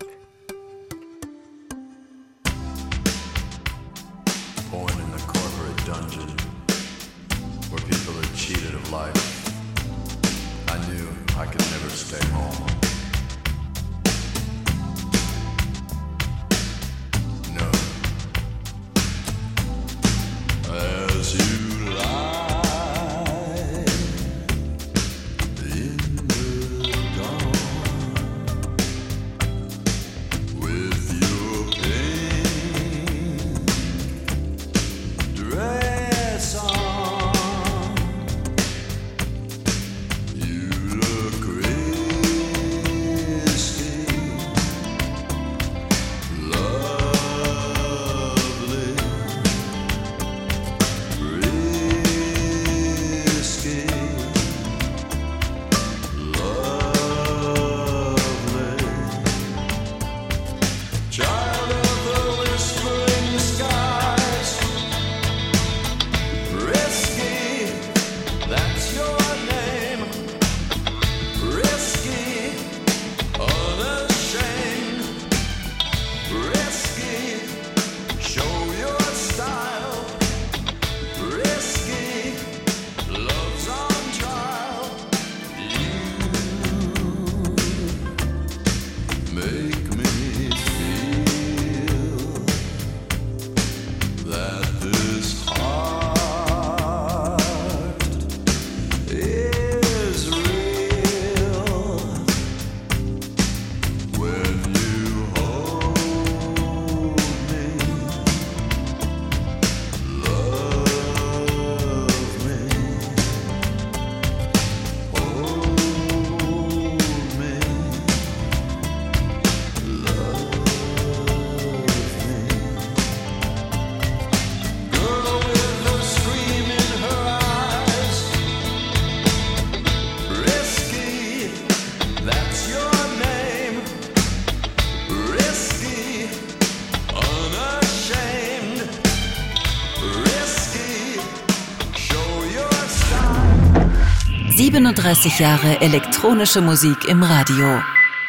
37 144.94 145.38
Jahre 145.38 145.80
elektronische 145.80 146.60
Musik 146.60 147.08
im 147.08 147.22
Radio 147.22 147.80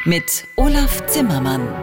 mit 0.05 0.47
Olaf 0.55 1.05
Zimmermann. 1.07 1.82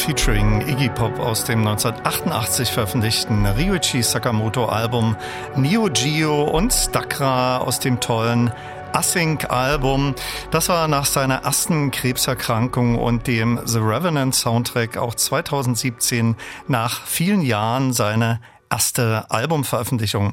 Featuring 0.00 0.62
Iggy 0.66 0.88
Pop 0.88 1.18
aus 1.18 1.44
dem 1.44 1.58
1988 1.60 2.70
veröffentlichten 2.70 3.44
Ryuichi 3.44 4.02
Sakamoto 4.02 4.64
Album 4.64 5.14
Neo 5.56 5.88
Geo 5.92 6.44
und 6.44 6.72
Stakra 6.72 7.58
aus 7.58 7.80
dem 7.80 8.00
tollen 8.00 8.50
Async-Album. 8.92 10.14
Das 10.50 10.70
war 10.70 10.88
nach 10.88 11.04
seiner 11.04 11.42
ersten 11.44 11.90
Krebserkrankung 11.90 12.98
und 12.98 13.26
dem 13.26 13.60
The 13.64 13.78
Revenant 13.78 14.34
Soundtrack 14.34 14.96
auch 14.96 15.14
2017 15.14 16.36
nach 16.66 17.04
vielen 17.04 17.42
Jahren 17.42 17.92
seine 17.92 18.40
erste 18.70 19.30
Albumveröffentlichung. 19.30 20.32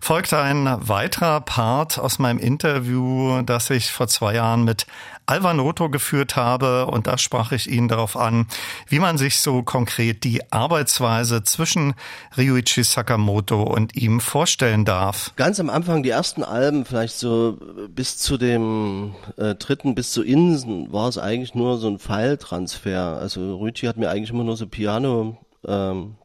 Folgte 0.00 0.38
ein 0.38 0.76
weiterer 0.86 1.40
Part 1.40 1.98
aus 1.98 2.18
meinem 2.18 2.38
Interview, 2.38 3.42
das 3.42 3.70
ich 3.70 3.90
vor 3.90 4.06
zwei 4.06 4.34
Jahren 4.34 4.64
mit 4.64 4.86
Alvanoto 5.28 5.90
geführt 5.90 6.36
habe 6.36 6.86
und 6.86 7.06
da 7.06 7.18
sprach 7.18 7.52
ich 7.52 7.68
ihn 7.68 7.88
darauf 7.88 8.16
an, 8.16 8.46
wie 8.88 8.98
man 8.98 9.18
sich 9.18 9.40
so 9.40 9.62
konkret 9.62 10.24
die 10.24 10.52
Arbeitsweise 10.52 11.42
zwischen 11.44 11.94
Ryuichi 12.36 12.82
Sakamoto 12.82 13.62
und 13.62 13.96
ihm 13.96 14.20
vorstellen 14.20 14.84
darf. 14.84 15.32
Ganz 15.36 15.60
am 15.60 15.70
Anfang, 15.70 16.02
die 16.02 16.10
ersten 16.10 16.42
Alben, 16.42 16.84
vielleicht 16.84 17.16
so 17.16 17.58
bis 17.88 18.18
zu 18.18 18.38
dem 18.38 19.14
äh, 19.36 19.54
dritten, 19.54 19.94
bis 19.94 20.12
zu 20.12 20.22
Insen, 20.22 20.92
war 20.92 21.08
es 21.08 21.18
eigentlich 21.18 21.54
nur 21.54 21.78
so 21.78 21.88
ein 21.88 21.98
File-Transfer. 21.98 23.18
Also 23.20 23.58
Ryuichi 23.58 23.86
hat 23.86 23.96
mir 23.96 24.10
eigentlich 24.10 24.30
immer 24.30 24.44
nur 24.44 24.56
so 24.56 24.66
Piano 24.66 25.36
ähm, 25.66 26.16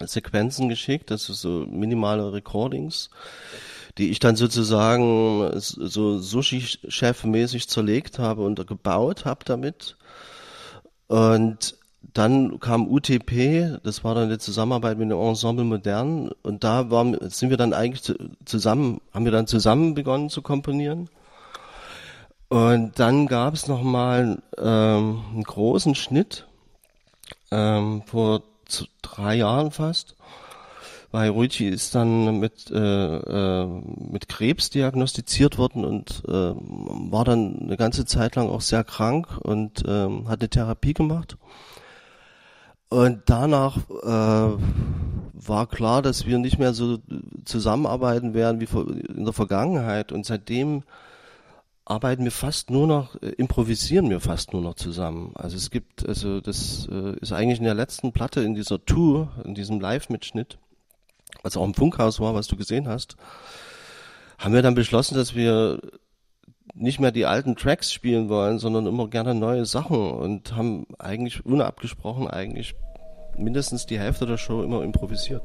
Sequenzen 0.00 0.68
geschickt, 0.68 1.10
ist 1.10 1.26
so 1.26 1.66
minimale 1.68 2.32
Recordings 2.32 3.10
die 3.98 4.10
ich 4.10 4.20
dann 4.20 4.36
sozusagen 4.36 5.50
so 5.58 6.18
Sushi-Chef-mäßig 6.18 7.68
zerlegt 7.68 8.18
habe 8.18 8.42
und 8.42 8.64
gebaut 8.66 9.24
habe 9.24 9.44
damit. 9.44 9.96
Und 11.08 11.76
dann 12.14 12.60
kam 12.60 12.88
UTP, 12.88 13.78
das 13.82 14.04
war 14.04 14.14
dann 14.14 14.30
die 14.30 14.38
Zusammenarbeit 14.38 14.98
mit 14.98 15.10
dem 15.10 15.18
Ensemble 15.18 15.64
Modern 15.64 16.30
und 16.42 16.64
da 16.64 16.90
waren, 16.90 17.16
sind 17.28 17.50
wir 17.50 17.56
dann 17.56 17.72
eigentlich 17.72 18.16
zusammen, 18.44 19.00
haben 19.12 19.24
wir 19.24 19.32
dann 19.32 19.46
zusammen 19.46 19.94
begonnen 19.94 20.30
zu 20.30 20.42
komponieren. 20.42 21.10
Und 22.48 22.98
dann 22.98 23.26
gab 23.26 23.52
es 23.52 23.68
nochmal 23.68 24.40
ähm, 24.56 25.22
einen 25.32 25.44
großen 25.44 25.94
Schnitt 25.94 26.46
ähm, 27.50 28.02
vor 28.06 28.42
drei 29.02 29.34
Jahren 29.34 29.70
fast 29.70 30.16
weil 31.10 31.30
Ruichi 31.30 31.68
ist 31.68 31.94
dann 31.94 32.38
mit, 32.38 32.70
äh, 32.70 33.16
äh, 33.16 33.66
mit 33.66 34.28
Krebs 34.28 34.70
diagnostiziert 34.70 35.56
worden 35.56 35.84
und 35.84 36.22
äh, 36.28 36.32
war 36.32 37.24
dann 37.24 37.58
eine 37.60 37.76
ganze 37.76 38.04
Zeit 38.04 38.36
lang 38.36 38.48
auch 38.48 38.60
sehr 38.60 38.84
krank 38.84 39.38
und 39.38 39.84
äh, 39.86 40.08
hatte 40.26 40.48
Therapie 40.48 40.94
gemacht. 40.94 41.38
Und 42.90 43.22
danach 43.26 43.76
äh, 43.76 44.62
war 45.46 45.66
klar, 45.66 46.02
dass 46.02 46.26
wir 46.26 46.38
nicht 46.38 46.58
mehr 46.58 46.72
so 46.72 46.98
zusammenarbeiten 47.44 48.34
werden 48.34 48.60
wie 48.60 49.12
in 49.12 49.24
der 49.24 49.34
Vergangenheit. 49.34 50.10
Und 50.12 50.24
seitdem 50.26 50.82
arbeiten 51.84 52.24
wir 52.24 52.32
fast 52.32 52.70
nur 52.70 52.86
noch, 52.86 53.20
äh, 53.22 53.28
improvisieren 53.30 54.10
wir 54.10 54.20
fast 54.20 54.52
nur 54.52 54.62
noch 54.62 54.74
zusammen. 54.74 55.32
Also 55.34 55.56
es 55.56 55.70
gibt, 55.70 56.06
also 56.06 56.40
das 56.40 56.88
äh, 56.90 57.18
ist 57.20 57.32
eigentlich 57.32 57.58
in 57.58 57.64
der 57.64 57.74
letzten 57.74 58.12
Platte 58.12 58.40
in 58.40 58.54
dieser 58.54 58.84
Tour, 58.84 59.28
in 59.44 59.54
diesem 59.54 59.80
Live-Mitschnitt, 59.80 60.58
was 61.42 61.56
auch 61.56 61.64
im 61.64 61.74
Funkhaus 61.74 62.20
war, 62.20 62.34
was 62.34 62.46
du 62.46 62.56
gesehen 62.56 62.88
hast, 62.88 63.16
haben 64.38 64.54
wir 64.54 64.62
dann 64.62 64.74
beschlossen, 64.74 65.16
dass 65.16 65.34
wir 65.34 65.80
nicht 66.74 67.00
mehr 67.00 67.10
die 67.10 67.26
alten 67.26 67.56
Tracks 67.56 67.92
spielen 67.92 68.28
wollen, 68.28 68.58
sondern 68.58 68.86
immer 68.86 69.08
gerne 69.08 69.34
neue 69.34 69.66
Sachen 69.66 70.10
und 70.12 70.54
haben 70.54 70.86
eigentlich 70.98 71.44
unabgesprochen 71.44 72.28
eigentlich 72.28 72.74
mindestens 73.36 73.86
die 73.86 73.98
Hälfte 73.98 74.26
der 74.26 74.36
Show 74.36 74.62
immer 74.62 74.82
improvisiert. 74.82 75.42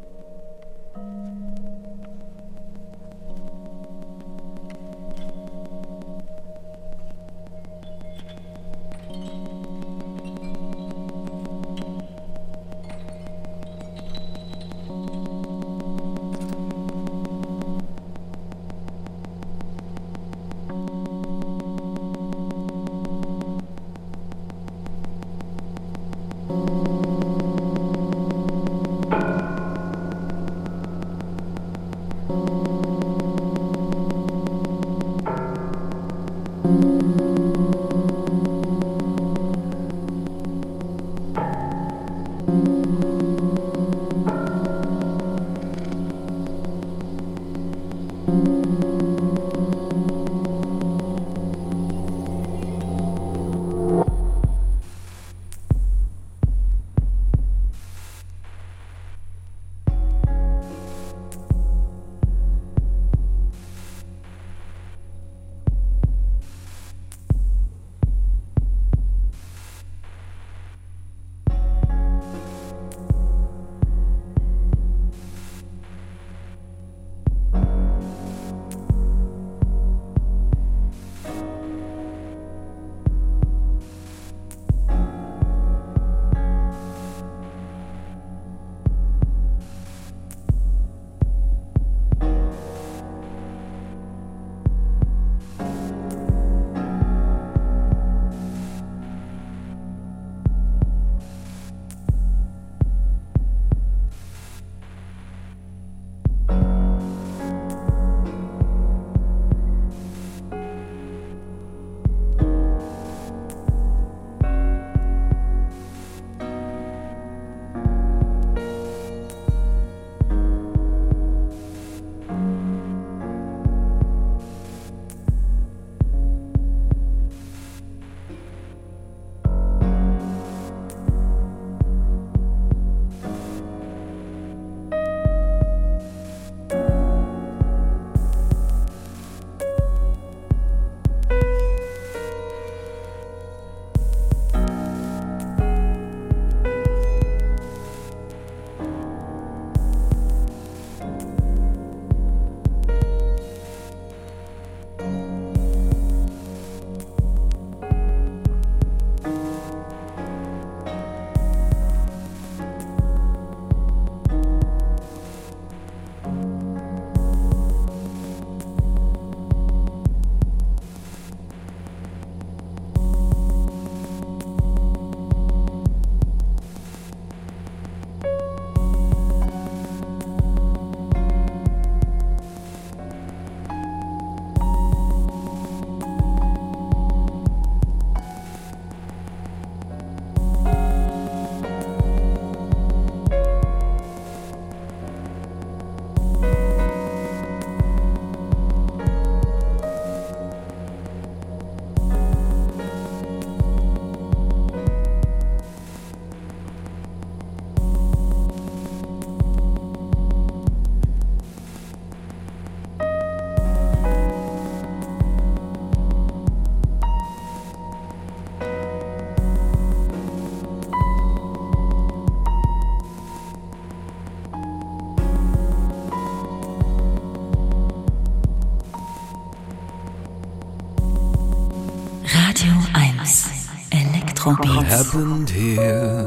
Happened 234.61 235.49
here. 235.49 236.23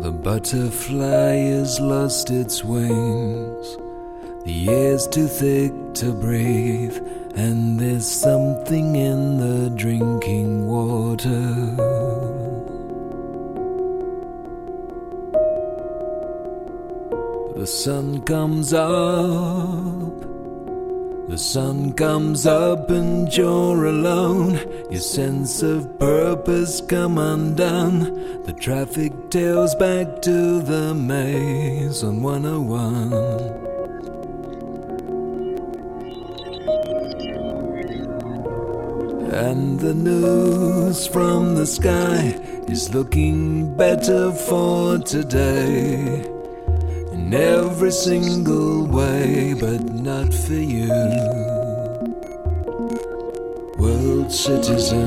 The 0.00 0.10
butterfly 0.10 1.36
has 1.36 1.78
lost 1.80 2.30
its 2.30 2.64
wings. 2.64 3.76
The 4.44 4.68
air's 4.68 5.06
too 5.06 5.28
thick 5.28 5.72
to 5.94 6.12
breathe, 6.12 6.96
and 7.34 7.78
there's 7.78 8.10
something 8.10 8.96
in 8.96 9.38
the 9.38 9.70
drinking 9.70 10.66
water. 10.66 11.40
The 17.54 17.66
sun 17.66 18.22
comes 18.22 18.72
up 18.72 20.31
the 21.32 21.38
sun 21.38 21.94
comes 21.94 22.44
up 22.44 22.90
and 22.90 23.34
you're 23.34 23.86
alone. 23.86 24.52
Your 24.90 25.00
sense 25.00 25.62
of 25.62 25.98
purpose 25.98 26.82
come 26.82 27.16
undone. 27.16 28.42
The 28.44 28.52
traffic 28.52 29.30
tails 29.30 29.74
back 29.76 30.20
to 30.28 30.60
the 30.60 30.92
maze 30.92 32.04
on 32.04 32.20
101. 32.20 33.14
And 39.32 39.80
the 39.80 39.94
news 39.94 41.06
from 41.06 41.54
the 41.54 41.66
sky 41.66 42.38
is 42.68 42.92
looking 42.92 43.74
better 43.74 44.32
for 44.32 44.98
today. 44.98 46.31
In 47.32 47.40
every 47.40 47.90
single 47.92 48.84
way, 48.88 49.54
but 49.58 49.80
not 49.94 50.34
for 50.34 50.52
you. 50.52 50.92
World 53.78 54.30
citizen. 54.30 55.00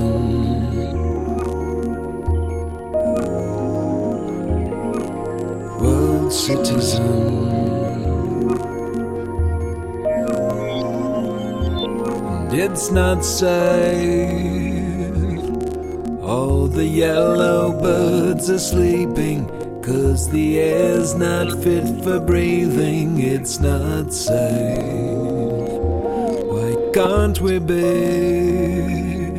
World 5.79 6.33
citizen. 6.33 7.03
And 12.25 12.53
it's 12.55 12.89
not 12.89 13.23
safe. 13.23 14.65
All 16.23 16.65
the 16.65 16.85
yellow 16.87 17.79
birds 17.79 18.49
are 18.49 18.57
sleeping. 18.57 19.54
Cause 19.85 20.29
the 20.31 20.59
air's 20.59 21.13
not 21.13 21.51
fit 21.61 21.85
for 22.03 22.19
breathing, 22.19 23.19
it's 23.19 23.59
not 23.59 24.11
safe. 24.11 24.79
Why 26.49 26.75
can't 26.91 27.39
we 27.39 27.59
be 27.59 29.35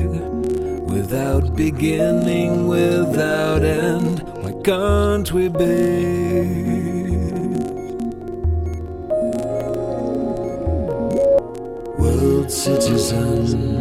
without 0.86 1.56
beginning, 1.56 2.68
without 2.68 3.64
end? 3.64 4.22
Why 4.44 4.52
can't 4.62 5.32
we 5.32 5.48
be? 5.48 6.46
World 11.98 12.52
citizen. 12.52 13.75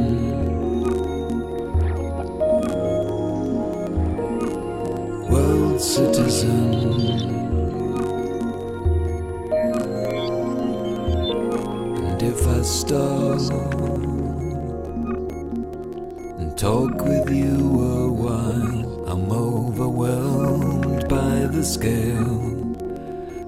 Scale 21.65 22.61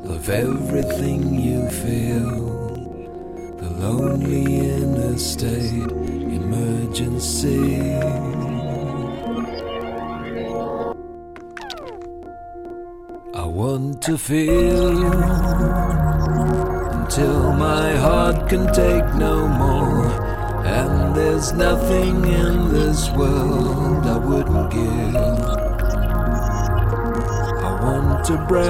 of 0.10 0.28
everything 0.28 1.40
you 1.40 1.70
feel. 1.70 2.74
The 3.58 3.70
lonely 3.70 4.72
inner 4.72 5.18
state, 5.18 5.92
emergency. 6.40 7.94
I 13.36 13.46
want 13.46 14.02
to 14.02 14.18
feel 14.18 14.98
until 16.98 17.54
my 17.54 17.96
heart 17.98 18.50
can 18.50 18.66
take 18.74 19.14
no 19.16 19.48
more. 19.48 20.08
And 20.66 21.16
there's 21.16 21.54
nothing 21.54 22.26
in 22.26 22.74
this 22.74 23.12
world 23.12 24.06
I 24.08 24.18
wouldn't 24.18 24.72
give. 24.72 25.37
To 28.28 28.36
break 28.46 28.68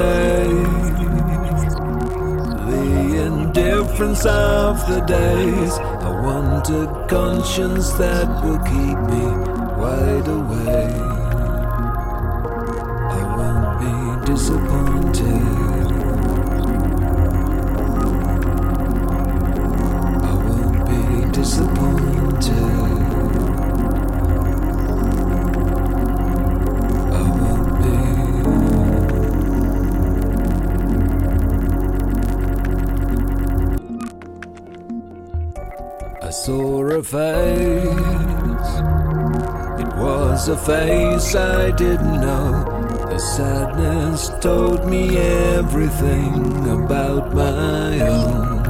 the 2.68 3.26
indifference 3.26 4.24
of 4.24 4.88
the 4.88 5.00
days. 5.08 5.74
I 5.80 6.12
want 6.22 6.70
a 6.70 7.08
conscience 7.10 7.90
that 7.94 8.28
will 8.44 8.60
keep 8.60 9.00
me 9.10 9.26
wide 9.82 10.28
awake. 10.28 11.02
I 13.10 13.22
won't 13.36 13.80
be 13.82 14.32
disappointed. 14.32 15.67
Saw 36.46 36.86
a 36.86 37.02
face. 37.02 37.90
It 39.82 39.92
was 39.98 40.48
a 40.50 40.58
face 40.58 41.36
I 41.36 41.72
didn't 41.72 42.22
know. 42.22 42.64
The 43.10 43.18
sadness 43.18 44.30
told 44.40 44.88
me 44.88 45.18
everything 45.18 46.70
about 46.70 47.34
my 47.34 48.00
own. 48.02 48.64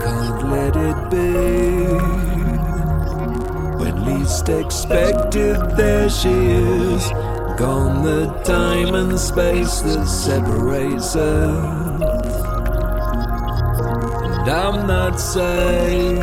Can't 0.00 0.50
let 0.56 0.74
it 0.90 1.00
be. 1.10 1.36
When 3.80 3.96
least 4.06 4.48
expected, 4.48 5.56
there 5.76 6.08
she 6.08 6.28
is. 6.28 7.10
Gone 7.58 8.02
the 8.04 8.26
time 8.42 8.94
and 8.94 9.18
space 9.18 9.80
that 9.80 10.06
separates 10.06 11.14
us. 11.14 11.95
And 14.48 14.54
I'm 14.54 14.86
not 14.86 15.18
safe. 15.18 16.22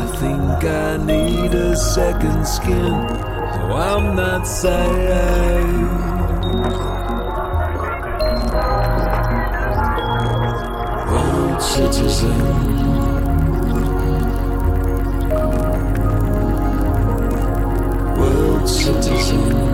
I 0.00 0.06
think 0.16 0.64
I 0.64 0.96
need 0.96 1.54
a 1.54 1.76
second 1.76 2.44
skin. 2.48 2.90
No, 2.90 3.76
I'm 3.76 4.16
not 4.16 4.42
safe. 4.42 4.72
World 11.12 11.62
citizen. 11.62 12.38
World 18.18 18.68
citizen. 18.68 19.71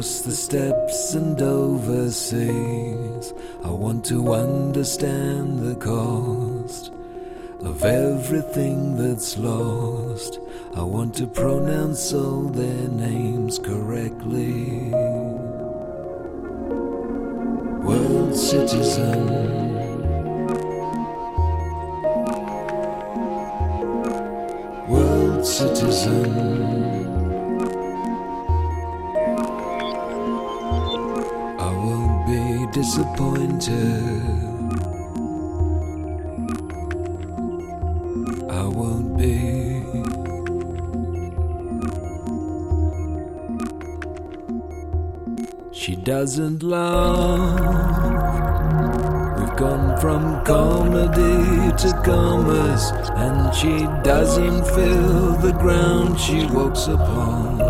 Across 0.00 0.22
the 0.22 0.32
steppes 0.32 1.12
and 1.12 1.42
overseas. 1.42 3.34
I 3.62 3.68
want 3.68 4.02
to 4.06 4.32
understand 4.32 5.58
the 5.58 5.74
cost 5.74 6.90
of 7.60 7.84
everything 7.84 8.96
that's 8.96 9.36
lost. 9.36 10.40
I 10.74 10.82
want 10.84 11.14
to 11.16 11.26
pronounce 11.26 12.14
all 12.14 12.44
their 12.44 12.88
names 12.88 13.58
correctly. 13.58 14.90
World 17.84 18.34
citizen. 18.34 19.26
World 24.88 25.44
citizen. 25.44 26.79
Disappointed. 32.80 34.22
I 38.48 38.64
won't 38.78 39.18
be. 39.18 39.82
She 45.72 45.94
doesn't 45.94 46.62
love. 46.62 47.50
We've 49.36 49.56
gone 49.56 50.00
from 50.00 50.42
comedy 50.46 51.76
to 51.82 51.90
commerce, 52.02 52.92
and 53.24 53.54
she 53.54 53.74
doesn't 54.02 54.64
feel 54.74 55.36
the 55.46 55.52
ground 55.52 56.18
she 56.18 56.46
walks 56.46 56.86
upon. 56.86 57.60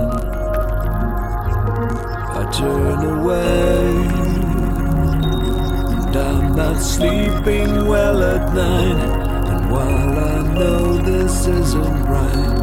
I 2.38 2.42
turn 2.52 3.00
away, 3.18 4.29
not 6.56 6.80
sleeping 6.82 7.86
well 7.86 8.22
at 8.22 8.54
night. 8.54 8.98
And 9.50 9.70
while 9.70 10.18
I 10.18 10.42
know 10.54 10.96
this 10.98 11.46
isn't 11.46 12.02
right, 12.04 12.59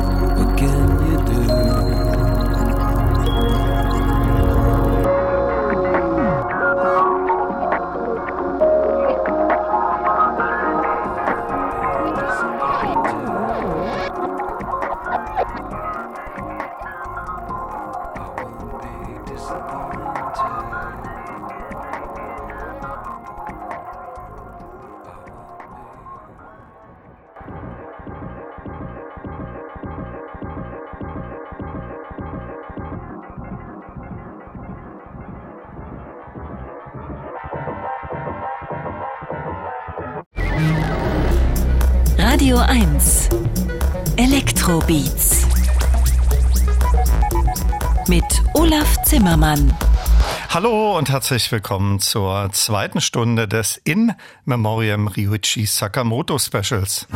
Olaf 49.48 49.56
Zimmermann. 49.56 49.74
Hallo 50.50 50.98
und 50.98 51.10
herzlich 51.10 51.52
willkommen 51.52 52.00
zur 52.00 52.50
zweiten 52.52 53.02
Stunde 53.02 53.48
des 53.48 53.80
In 53.84 54.14
Memoriam 54.46 55.08
Ryuichi 55.08 55.66
Sakamoto 55.66 56.38
Specials. 56.38 57.08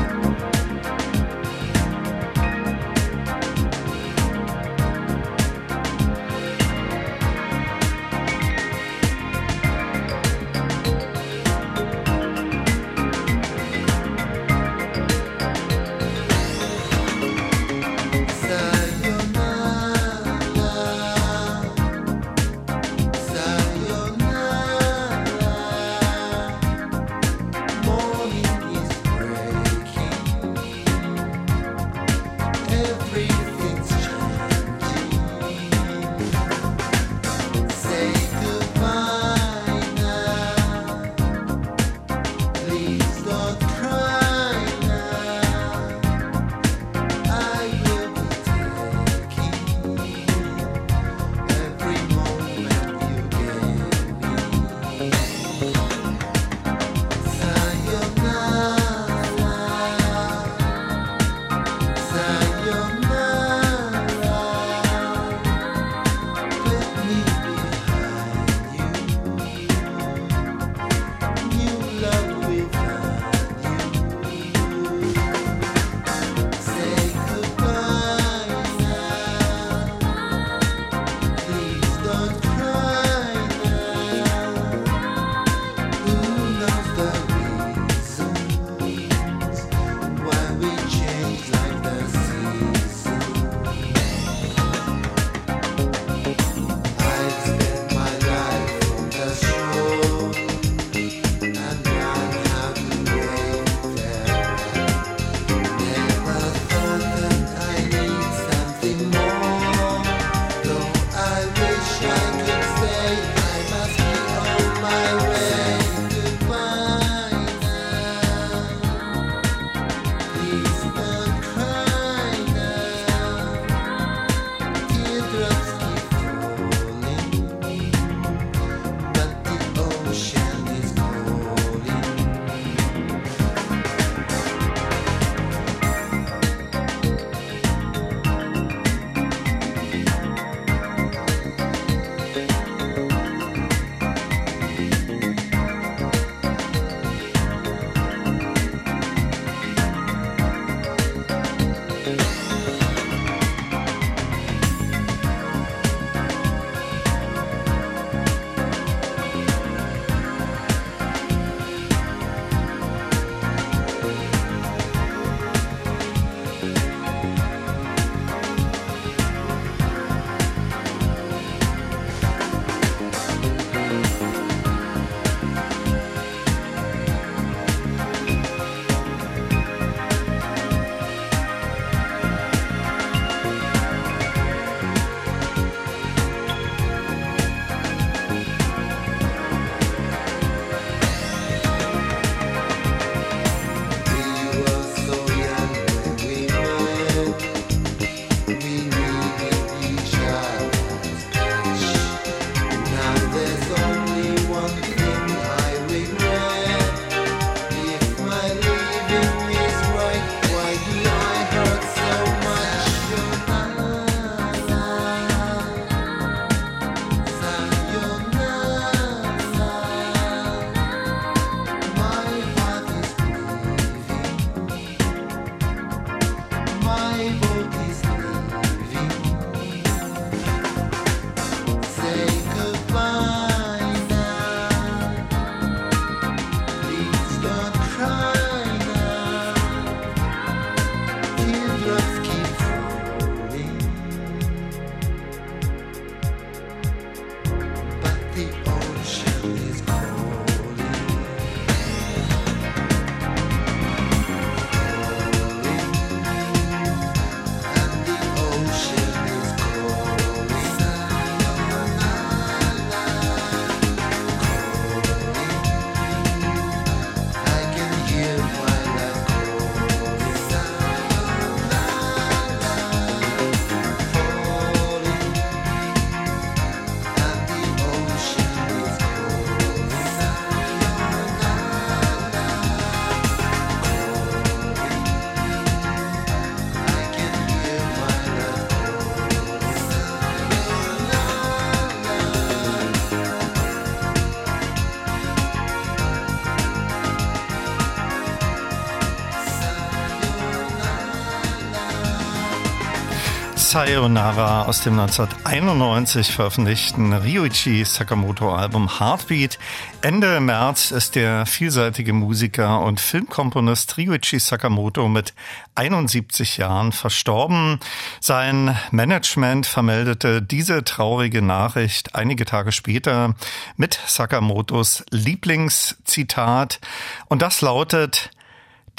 Sayonara 303.71 304.63
aus 304.65 304.81
dem 304.81 304.99
1991 304.99 306.33
veröffentlichten 306.33 307.13
Ryuichi 307.13 307.85
Sakamoto 307.85 308.53
Album 308.53 308.99
Heartbeat. 308.99 309.59
Ende 310.01 310.41
März 310.41 310.91
ist 310.91 311.15
der 311.15 311.45
vielseitige 311.45 312.11
Musiker 312.11 312.81
und 312.81 312.99
Filmkomponist 312.99 313.97
Ryuichi 313.97 314.39
Sakamoto 314.41 315.07
mit 315.07 315.33
71 315.75 316.57
Jahren 316.57 316.91
verstorben. 316.91 317.79
Sein 318.19 318.77
Management 318.91 319.67
vermeldete 319.67 320.41
diese 320.41 320.83
traurige 320.83 321.41
Nachricht 321.41 322.13
einige 322.13 322.43
Tage 322.43 322.73
später 322.73 323.35
mit 323.77 323.97
Sakamotos 324.05 325.05
Lieblingszitat 325.11 326.81
und 327.29 327.41
das 327.41 327.61
lautet 327.61 328.31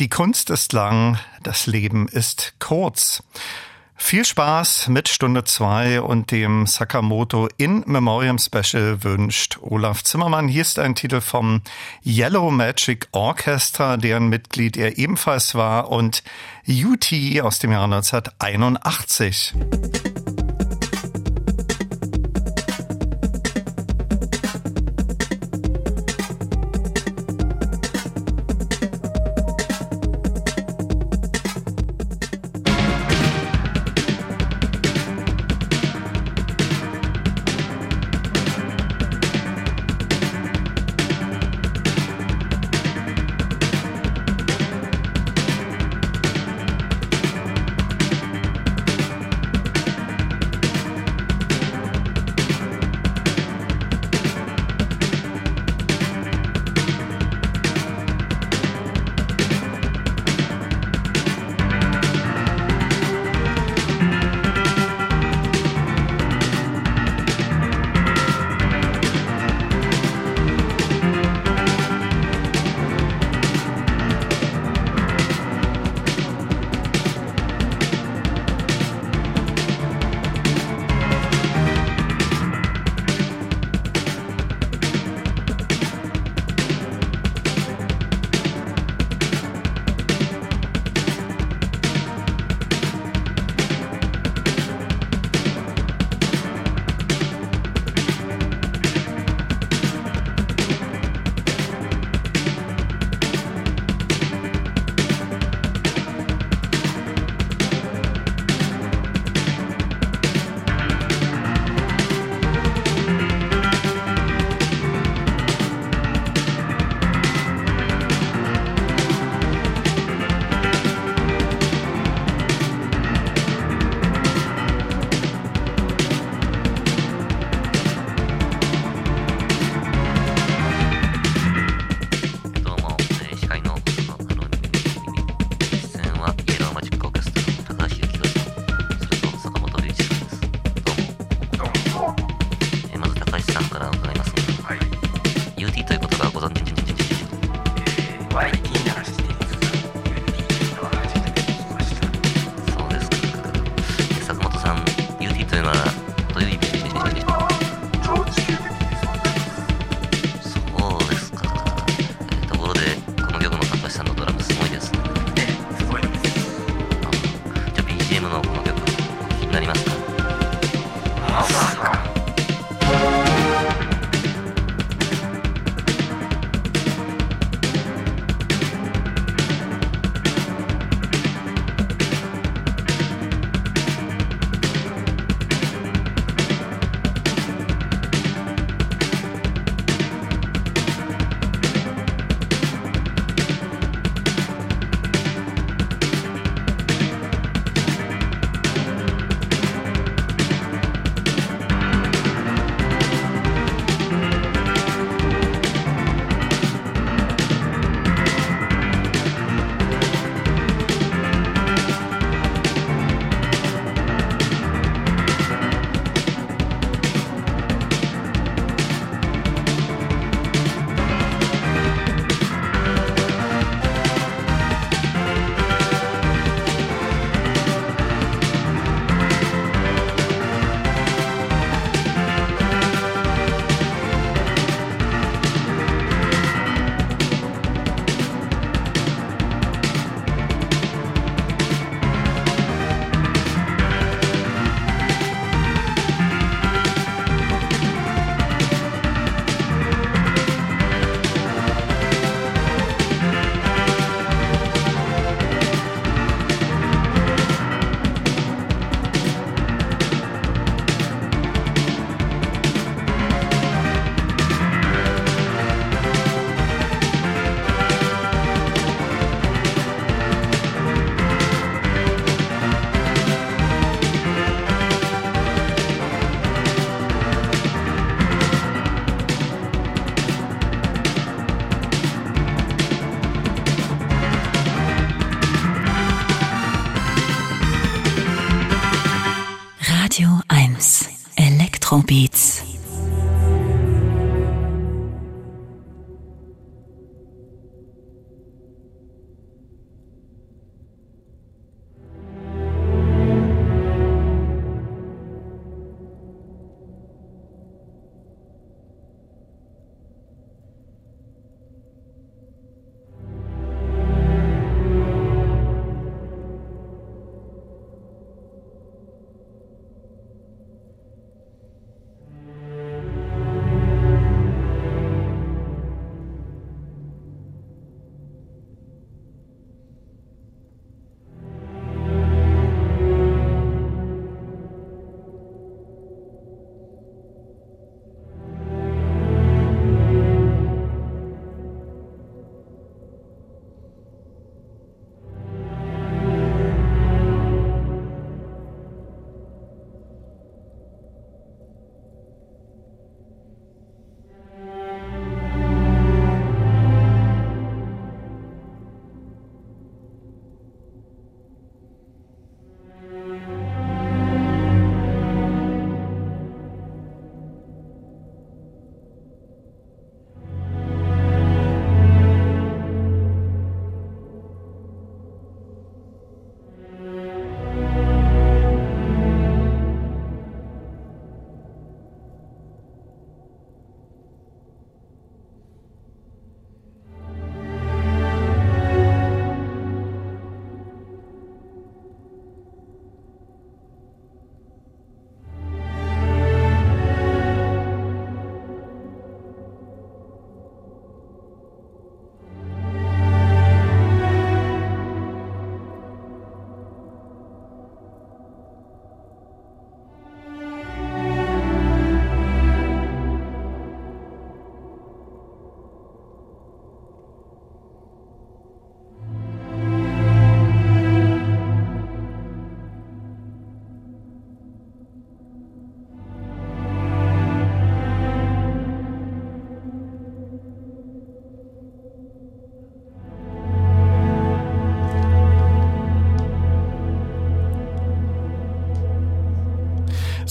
die 0.01 0.09
Kunst 0.09 0.49
ist 0.49 0.73
lang, 0.73 1.19
das 1.43 1.67
Leben 1.67 2.09
ist 2.09 2.55
kurz. 2.59 3.23
Viel 4.05 4.27
Spaß 4.27 4.89
mit 4.89 5.09
Stunde 5.09 5.45
2 5.45 6.03
und 6.03 6.33
dem 6.33 6.67
Sakamoto 6.67 7.49
In 7.57 7.83
Memoriam 7.87 8.37
Special 8.37 9.03
wünscht 9.05 9.59
Olaf 9.63 10.03
Zimmermann. 10.03 10.49
Hier 10.49 10.61
ist 10.61 10.79
ein 10.79 10.95
Titel 10.95 11.23
vom 11.23 11.63
Yellow 12.05 12.51
Magic 12.51 13.09
Orchestra, 13.13 13.97
deren 13.97 14.29
Mitglied 14.29 14.77
er 14.77 14.99
ebenfalls 14.99 15.55
war 15.55 15.91
und 15.91 16.25
UT 16.69 17.11
aus 17.43 17.59
dem 17.61 17.73
Jahr 17.73 17.85
1981. 17.85 19.55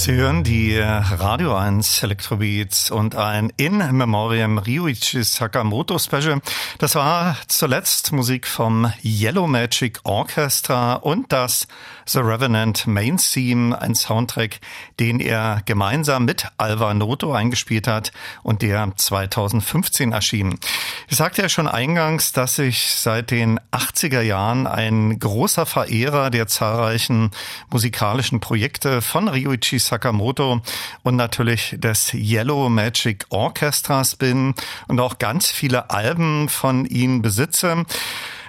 Sie 0.01 0.13
hören 0.13 0.43
die 0.43 0.79
Radio 0.79 1.55
1 1.55 2.01
Electrobeats 2.01 2.89
und 2.89 3.15
ein 3.15 3.53
In 3.57 3.77
Memoriam 3.77 4.57
Ryuichi 4.57 5.23
Sakamoto 5.23 5.99
Special. 5.99 6.41
Das 6.79 6.95
war 6.95 7.37
zuletzt 7.47 8.11
Musik 8.11 8.47
vom 8.47 8.91
Yellow 9.03 9.45
Magic 9.45 9.99
Orchestra 10.03 10.95
und 10.95 11.31
das 11.31 11.67
The 12.07 12.17
Revenant 12.17 12.87
Main 12.87 13.17
Theme, 13.17 13.79
ein 13.79 13.93
Soundtrack, 13.93 14.59
den 14.99 15.19
er 15.19 15.61
gemeinsam 15.65 16.25
mit 16.25 16.47
Alva 16.57 16.95
Noto 16.95 17.31
eingespielt 17.31 17.87
hat 17.87 18.11
und 18.41 18.63
der 18.63 18.91
2015 18.95 20.13
erschien. 20.13 20.57
Ich 21.09 21.17
sagte 21.17 21.43
ja 21.43 21.49
schon 21.49 21.67
eingangs, 21.67 22.31
dass 22.31 22.57
ich 22.57 22.95
seit 22.95 23.29
den 23.29 23.59
80er 23.71 24.21
Jahren 24.21 24.65
ein 24.65 25.19
großer 25.19 25.67
Verehrer 25.67 26.31
der 26.31 26.47
zahlreichen 26.47 27.29
musikalischen 27.69 28.39
Projekte 28.39 29.03
von 29.03 29.27
Ryuichi 29.27 29.79
Sakamoto 29.91 30.61
und 31.03 31.17
natürlich 31.17 31.75
des 31.77 32.13
Yellow 32.13 32.69
Magic 32.69 33.25
Orchestras 33.29 34.15
bin 34.15 34.55
und 34.87 35.01
auch 35.01 35.17
ganz 35.19 35.51
viele 35.51 35.89
Alben 35.89 36.47
von 36.47 36.85
ihm 36.85 37.21
besitze. 37.21 37.85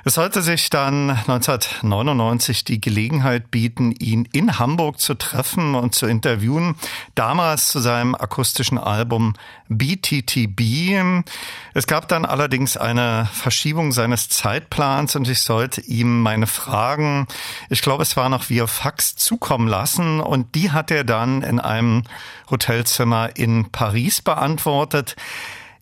Es 0.05 0.15
sollte 0.15 0.43
sich 0.43 0.69
dann 0.69 1.11
1999 1.11 2.65
die 2.65 2.81
Gelegenheit 2.81 3.53
bieten, 3.53 3.93
ihn 3.93 4.29
in 4.33 4.59
Hamburg 4.59 4.99
zu 4.99 5.15
treffen 5.15 5.77
und 5.77 5.95
zu 5.95 6.07
interviewen. 6.07 6.74
Damals 7.15 7.69
zu 7.69 7.79
seinem 7.79 8.16
akustischen 8.16 8.79
Album 8.79 9.35
BTTB. 9.69 11.24
Es 11.73 11.87
gab 11.87 12.09
dann 12.09 12.24
allerdings 12.24 12.77
eine 12.77 13.29
Verschiebung 13.33 13.93
seines 13.93 14.29
Zeitplans 14.29 15.15
und 15.15 15.29
ich 15.29 15.41
sollte 15.41 15.81
ihm 15.83 16.20
meine 16.20 16.49
Fragen, 16.49 17.29
ich 17.70 17.81
glaube 17.81 18.03
es 18.03 18.16
war 18.16 18.29
noch 18.29 18.51
via 18.51 18.66
Fax, 18.66 19.15
zukommen 19.15 19.69
lassen 19.69 20.20
und 20.20 20.55
die 20.57 20.73
hat 20.73 20.91
er 20.91 21.05
dann 21.05 21.43
in 21.43 21.61
einem 21.61 22.03
Hotelzimmer 22.51 23.37
in 23.37 23.70
Paris 23.70 24.20
beantwortet. 24.20 25.16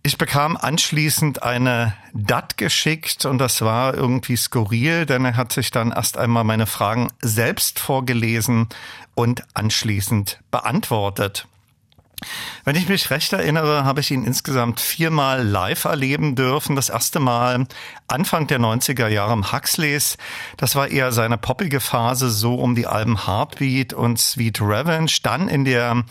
Ich 0.03 0.17
bekam 0.17 0.57
anschließend 0.57 1.43
eine 1.43 1.95
DAT 2.15 2.57
geschickt 2.57 3.27
und 3.27 3.37
das 3.37 3.61
war 3.61 3.93
irgendwie 3.93 4.37
skurril, 4.37 5.05
denn 5.05 5.27
er 5.27 5.37
hat 5.37 5.53
sich 5.53 5.71
dann 5.71 5.93
erst 5.93 6.17
einmal 6.17 6.43
meine 6.43 6.67
Fragen 6.67 7.09
selbst 7.21 7.79
vorgelesen 7.79 8.69
und 9.15 9.45
anschließend 9.53 10.41
beantwortet. 10.51 11.47
Wenn 12.65 12.77
ich 12.77 12.89
mich 12.89 13.11
recht 13.11 13.33
erinnere, 13.33 13.85
habe 13.85 14.01
ich 14.01 14.11
ihn 14.11 14.25
insgesamt 14.25 14.81
viermal 14.81 15.47
live 15.47 15.85
erleben 15.85 16.35
dürfen. 16.35 16.77
Das 16.77 16.91
erste 16.91 17.19
Mal 17.19 17.67
Anfang 18.09 18.47
der 18.47 18.61
90er 18.61 19.09
Jahre 19.09 19.33
im 19.33 19.53
Huxleys. 19.53 20.19
Das 20.57 20.77
war 20.77 20.89
eher 20.89 21.13
seine 21.13 21.39
poppige 21.39 21.81
Phase, 21.81 22.31
so 22.31 22.57
um 22.57 22.75
die 22.75 22.87
Alben 22.87 23.27
Heartbeat 23.27 23.95
und 23.95 24.19
Sweet 24.19 24.61
Revenge. 24.61 25.13
Dann 25.23 25.49
in 25.49 25.65
der 25.65 26.05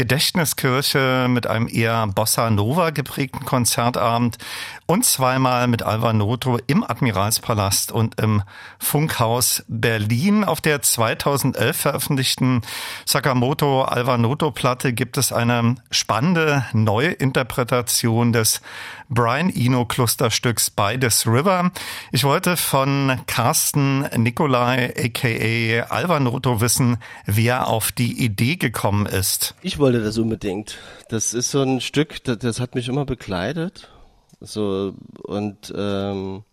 Gedächtniskirche 0.00 1.26
mit 1.28 1.46
einem 1.46 1.68
eher 1.68 2.06
Bossa 2.06 2.48
Nova 2.48 2.88
geprägten 2.88 3.44
Konzertabend 3.44 4.38
und 4.86 5.04
zweimal 5.04 5.66
mit 5.68 5.82
Alva 5.82 6.14
Noto 6.14 6.58
im 6.66 6.82
Admiralspalast 6.82 7.92
und 7.92 8.18
im 8.18 8.42
Funkhaus 8.78 9.62
Berlin. 9.68 10.42
Auf 10.42 10.62
der 10.62 10.80
2011 10.80 11.76
veröffentlichten 11.76 12.62
Sakamoto 13.04 13.82
Alva 13.82 14.16
Noto 14.16 14.50
Platte 14.52 14.94
gibt 14.94 15.18
es 15.18 15.34
eine 15.34 15.74
spannende 15.90 16.64
neue 16.72 17.10
Interpretation 17.10 18.32
des 18.32 18.62
Brian 19.10 19.50
Eno 19.52 19.84
Clusterstücks 19.84 20.70
By 20.70 20.96
This 20.96 21.26
River. 21.26 21.72
Ich 22.12 22.22
wollte 22.22 22.56
von 22.56 23.20
Carsten 23.26 24.02
Nikolai 24.16 24.94
aka 24.96 25.92
Alva 25.92 26.20
Noto 26.20 26.60
wissen, 26.60 26.96
wer 27.26 27.66
auf 27.66 27.90
die 27.90 28.24
Idee 28.24 28.54
gekommen 28.54 29.06
ist. 29.06 29.56
Ich 29.62 29.80
wollte 29.80 30.00
das 30.00 30.16
unbedingt. 30.16 30.78
Das 31.08 31.34
ist 31.34 31.50
so 31.50 31.60
ein 31.62 31.80
Stück, 31.80 32.22
das, 32.22 32.38
das 32.38 32.60
hat 32.60 32.76
mich 32.76 32.88
immer 32.88 33.04
begleitet. 33.04 33.90
So 34.40 34.94
und 35.24 35.74
ähm, 35.76 36.44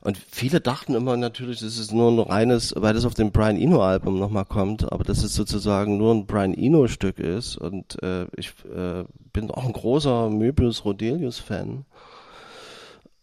und 0.00 0.18
viele 0.18 0.60
dachten 0.60 0.94
immer 0.94 1.16
natürlich, 1.16 1.60
das 1.60 1.78
ist 1.78 1.92
nur 1.92 2.10
ein 2.10 2.18
reines, 2.18 2.74
weil 2.76 2.94
das 2.94 3.04
auf 3.04 3.14
dem 3.14 3.32
Brian 3.32 3.56
Eno 3.56 3.82
Album 3.82 4.18
nochmal 4.18 4.44
kommt, 4.44 4.90
aber 4.92 5.04
dass 5.04 5.22
es 5.22 5.34
sozusagen 5.34 5.98
nur 5.98 6.14
ein 6.14 6.26
Brian 6.26 6.54
Eno 6.54 6.86
Stück 6.86 7.18
ist. 7.18 7.56
Und 7.56 8.02
äh, 8.02 8.26
ich 8.36 8.52
äh, 8.74 9.04
bin 9.32 9.50
auch 9.50 9.64
ein 9.64 9.72
großer 9.72 10.30
Möbius 10.30 10.84
Rodelius 10.84 11.38
Fan. 11.38 11.84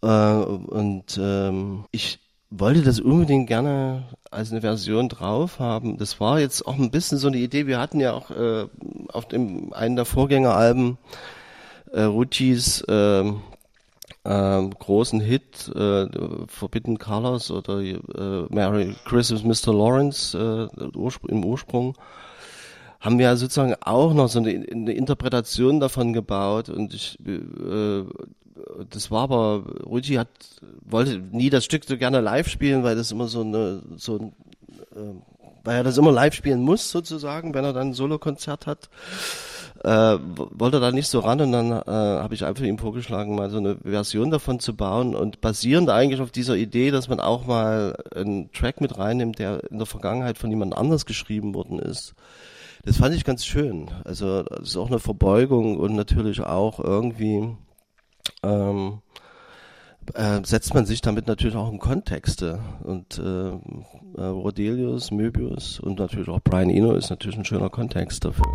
Äh, 0.01 0.07
und 0.07 1.19
ähm, 1.19 1.85
ich 1.91 2.19
wollte 2.49 2.81
das 2.81 2.99
unbedingt 2.99 3.47
gerne 3.47 4.03
als 4.31 4.51
eine 4.51 4.61
Version 4.61 5.09
drauf 5.09 5.59
haben. 5.59 5.97
Das 5.97 6.19
war 6.19 6.39
jetzt 6.39 6.65
auch 6.67 6.77
ein 6.77 6.91
bisschen 6.91 7.17
so 7.17 7.27
eine 7.27 7.37
Idee. 7.37 7.67
Wir 7.67 7.79
hatten 7.79 7.99
ja 7.99 8.13
auch 8.13 8.31
äh, 8.31 8.67
auf 9.09 9.27
dem 9.27 9.73
einen 9.73 9.95
der 9.95 10.05
Vorgängeralben 10.05 10.97
äh, 11.91 12.01
Ruchis 12.03 12.83
äh, 14.25 14.35
äh, 14.35 14.69
großen 14.79 15.19
Hit 15.19 15.71
äh, 15.75 16.07
Forbidden 16.47 16.97
Colors 16.97 17.51
oder 17.51 17.79
äh, 17.79 17.99
Merry 18.49 18.95
Christmas 19.05 19.43
Mr. 19.43 19.73
Lawrence 19.73 20.37
äh, 20.37 21.29
im 21.29 21.45
Ursprung 21.45 21.95
haben 22.99 23.19
wir 23.19 23.35
sozusagen 23.37 23.75
auch 23.81 24.13
noch 24.13 24.27
so 24.29 24.39
eine, 24.39 24.65
eine 24.71 24.93
Interpretation 24.93 25.79
davon 25.79 26.13
gebaut 26.13 26.69
und 26.69 26.93
ich 26.93 27.19
äh, 27.25 28.03
das 28.89 29.11
war 29.11 29.23
aber 29.23 29.63
Ruji 29.85 30.15
hat 30.15 30.29
wollte 30.83 31.19
nie 31.19 31.49
das 31.49 31.65
Stück 31.65 31.83
so 31.83 31.97
gerne 31.97 32.21
live 32.21 32.47
spielen, 32.47 32.83
weil 32.83 32.95
das 32.95 33.11
immer 33.11 33.27
so 33.27 33.41
eine 33.41 33.81
so 33.97 34.17
ein, 34.17 34.33
äh, 34.95 35.13
weil 35.63 35.77
er 35.77 35.83
das 35.83 35.97
immer 35.97 36.11
live 36.11 36.33
spielen 36.33 36.61
muss 36.61 36.89
sozusagen, 36.89 37.53
wenn 37.53 37.65
er 37.65 37.73
dann 37.73 37.89
ein 37.89 37.93
Solokonzert 37.93 38.65
hat 38.65 38.89
äh, 39.83 40.17
wollte 40.19 40.79
da 40.79 40.91
nicht 40.91 41.07
so 41.07 41.19
ran 41.19 41.41
und 41.41 41.51
dann 41.51 41.71
äh, 41.71 41.83
habe 41.85 42.33
ich 42.33 42.45
einfach 42.45 42.63
ihm 42.63 42.77
vorgeschlagen, 42.77 43.35
mal 43.35 43.49
so 43.49 43.57
eine 43.57 43.77
Version 43.83 44.31
davon 44.31 44.59
zu 44.59 44.75
bauen 44.75 45.15
und 45.15 45.41
basierend 45.41 45.89
eigentlich 45.89 46.21
auf 46.21 46.31
dieser 46.31 46.55
Idee, 46.55 46.91
dass 46.91 47.09
man 47.09 47.19
auch 47.19 47.45
mal 47.45 47.95
einen 48.15 48.51
Track 48.51 48.81
mit 48.81 48.97
reinnimmt, 48.97 49.39
der 49.39 49.69
in 49.69 49.77
der 49.77 49.85
Vergangenheit 49.85 50.37
von 50.37 50.49
jemand 50.49 50.75
anders 50.77 51.05
geschrieben 51.05 51.53
worden 51.53 51.79
ist. 51.79 52.15
Das 52.83 52.97
fand 52.97 53.15
ich 53.15 53.25
ganz 53.25 53.45
schön. 53.45 53.89
Also 54.03 54.43
das 54.43 54.69
ist 54.69 54.77
auch 54.77 54.87
eine 54.87 54.99
Verbeugung 54.99 55.77
und 55.77 55.95
natürlich 55.95 56.41
auch 56.41 56.79
irgendwie 56.79 57.55
ähm, 58.43 59.01
äh, 60.13 60.41
setzt 60.43 60.73
man 60.73 60.85
sich 60.85 61.01
damit 61.01 61.27
natürlich 61.27 61.55
auch 61.55 61.71
in 61.71 61.79
Kontexte. 61.79 62.59
Und 62.83 63.17
äh, 63.17 63.49
äh, 64.21 64.25
Rodelius, 64.25 65.11
Möbius 65.11 65.79
und 65.79 65.99
natürlich 65.99 66.29
auch 66.29 66.39
Brian 66.43 66.69
Eno 66.69 66.93
ist 66.93 67.09
natürlich 67.09 67.37
ein 67.37 67.45
schöner 67.45 67.69
Kontext 67.69 68.23
dafür. 68.23 68.53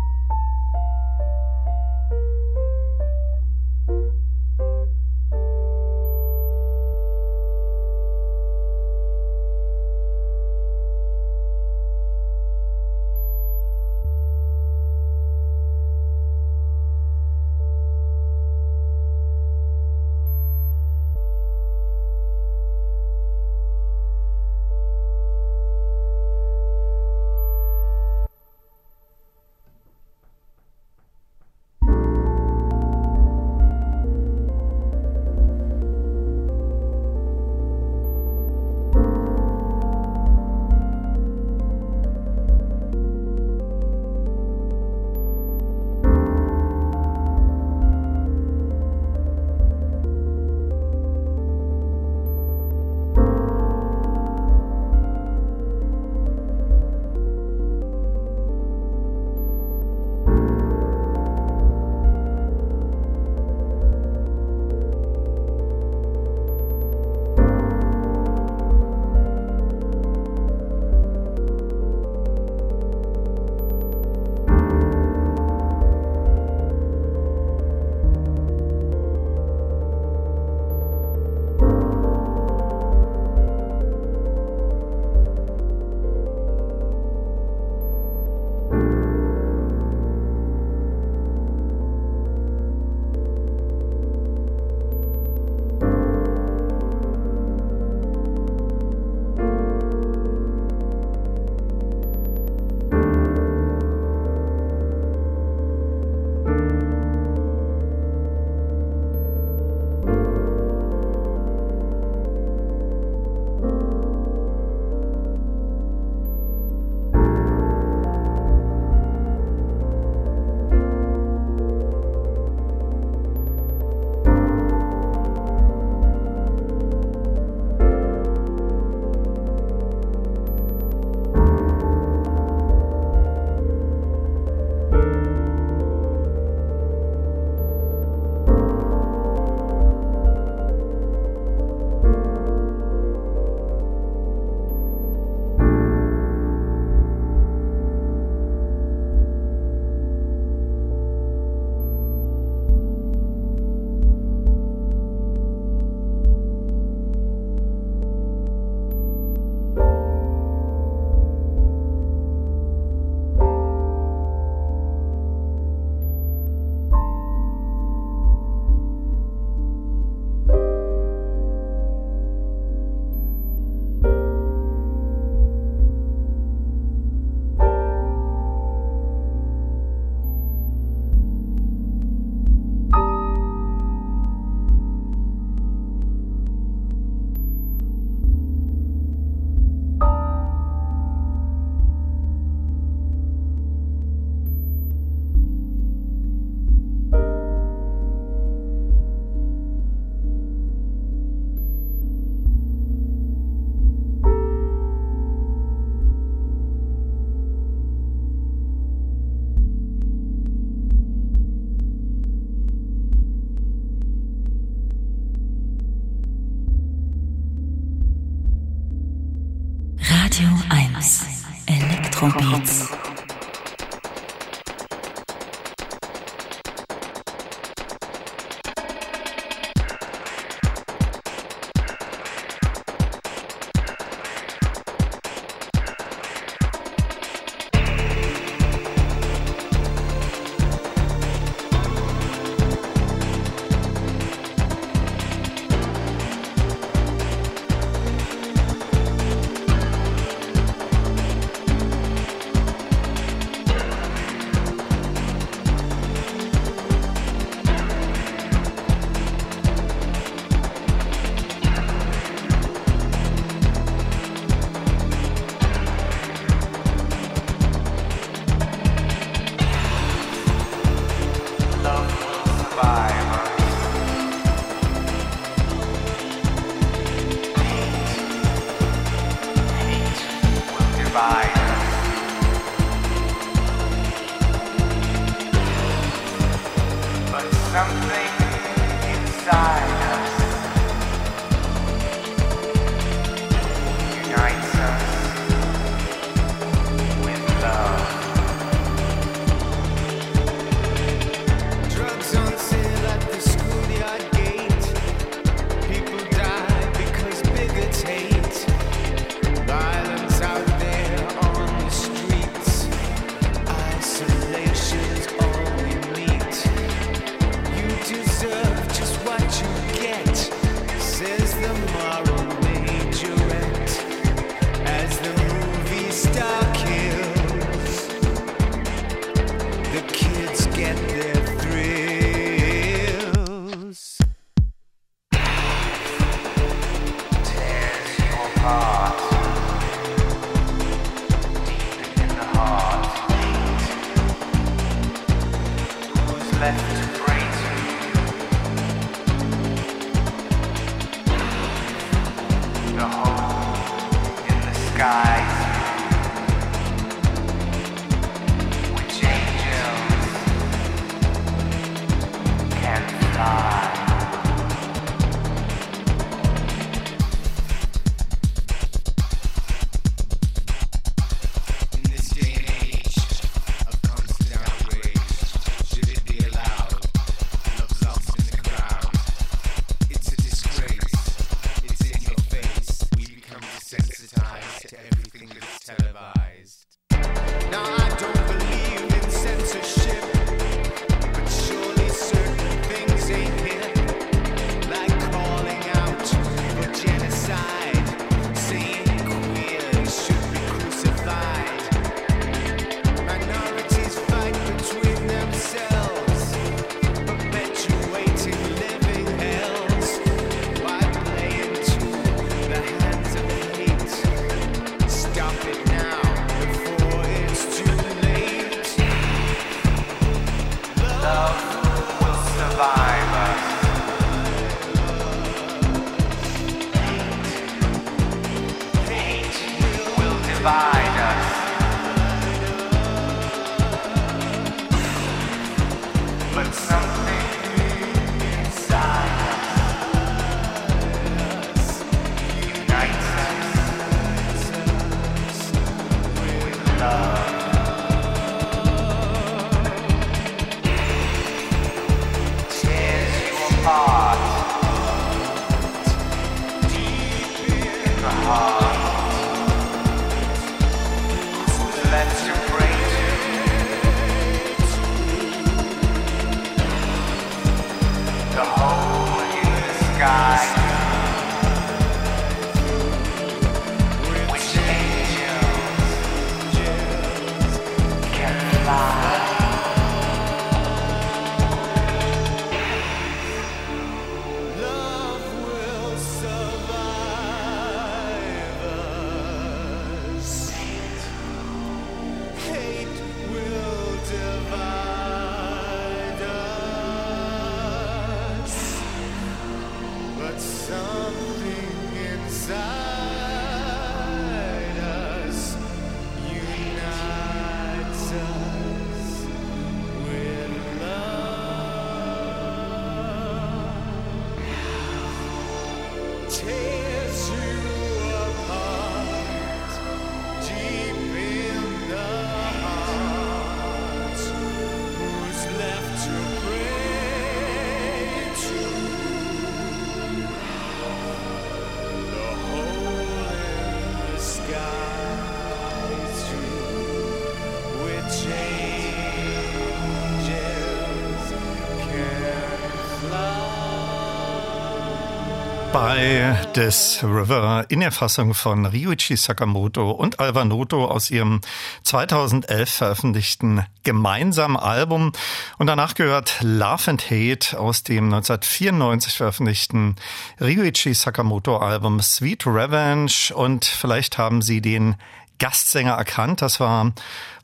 Bei 545.93 546.57
This 546.73 547.19
River 547.23 547.85
in 547.89 547.99
der 547.99 548.11
Fassung 548.11 548.53
von 548.53 548.85
Ryuichi 548.85 549.35
Sakamoto 549.35 550.11
und 550.11 550.39
Alva 550.39 550.63
Noto 550.63 551.05
aus 551.05 551.29
ihrem 551.29 551.59
2011 552.03 552.89
veröffentlichten 552.89 553.85
gemeinsamen 554.03 554.77
Album. 554.77 555.33
Und 555.77 555.87
danach 555.87 556.13
gehört 556.13 556.59
Love 556.61 557.11
and 557.11 557.29
Hate 557.29 557.77
aus 557.79 558.03
dem 558.03 558.25
1994 558.33 559.33
veröffentlichten 559.33 560.15
Ryuichi 560.61 561.13
Sakamoto 561.13 561.77
Album 561.77 562.21
Sweet 562.21 562.65
Revenge. 562.67 563.53
Und 563.53 563.85
vielleicht 563.85 564.37
haben 564.37 564.61
Sie 564.61 564.81
den 564.81 565.15
Gastsänger 565.61 566.13
erkannt. 566.13 566.63
Das 566.63 566.79
war 566.79 567.13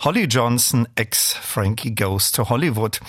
Holly 0.03 0.25
Johnson 0.25 0.87
ex 0.93 1.33
Frankie 1.33 1.95
Goes 1.95 2.31
to 2.31 2.47
Hollywood. 2.47 2.99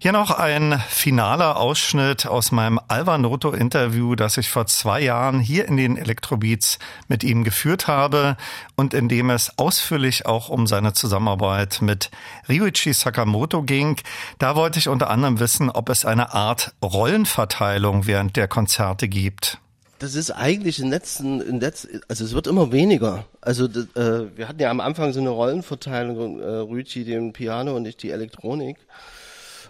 Hier 0.00 0.10
noch 0.10 0.32
ein 0.32 0.82
finaler 0.88 1.58
Ausschnitt 1.58 2.26
aus 2.26 2.50
meinem 2.50 2.80
Alvanoto 2.88 3.52
Interview, 3.52 4.16
das 4.16 4.38
ich 4.38 4.50
vor 4.50 4.66
zwei 4.66 5.00
Jahren 5.00 5.38
hier 5.38 5.68
in 5.68 5.76
den 5.76 5.96
Electrobeats 5.96 6.80
mit 7.06 7.22
ihm 7.22 7.44
geführt 7.44 7.86
habe 7.86 8.36
und 8.74 8.94
in 8.94 9.08
dem 9.08 9.30
es 9.30 9.56
ausführlich 9.58 10.26
auch 10.26 10.48
um 10.48 10.66
seine 10.66 10.92
Zusammenarbeit 10.92 11.78
mit 11.80 12.10
Ryuichi 12.48 12.92
Sakamoto 12.92 13.62
ging. 13.62 13.94
Da 14.40 14.56
wollte 14.56 14.80
ich 14.80 14.88
unter 14.88 15.08
anderem 15.08 15.38
wissen, 15.38 15.70
ob 15.70 15.88
es 15.88 16.04
eine 16.04 16.34
Art 16.34 16.74
Rollenverteilung 16.82 18.08
während 18.08 18.34
der 18.34 18.48
Konzerte 18.48 19.06
gibt 19.06 19.58
das 20.02 20.16
ist 20.16 20.32
eigentlich 20.32 20.80
in 20.80 20.90
letzten, 20.90 21.40
in 21.40 21.60
letzten, 21.60 22.00
also 22.08 22.24
es 22.24 22.34
wird 22.34 22.48
immer 22.48 22.72
weniger. 22.72 23.24
Also 23.40 23.66
äh, 23.66 24.36
wir 24.36 24.48
hatten 24.48 24.60
ja 24.60 24.68
am 24.68 24.80
Anfang 24.80 25.12
so 25.12 25.20
eine 25.20 25.30
Rollenverteilung, 25.30 26.40
äh, 26.40 26.44
Rüti 26.44 27.04
den 27.04 27.32
Piano 27.32 27.76
und 27.76 27.86
ich 27.86 27.96
die 27.98 28.10
Elektronik. 28.10 28.78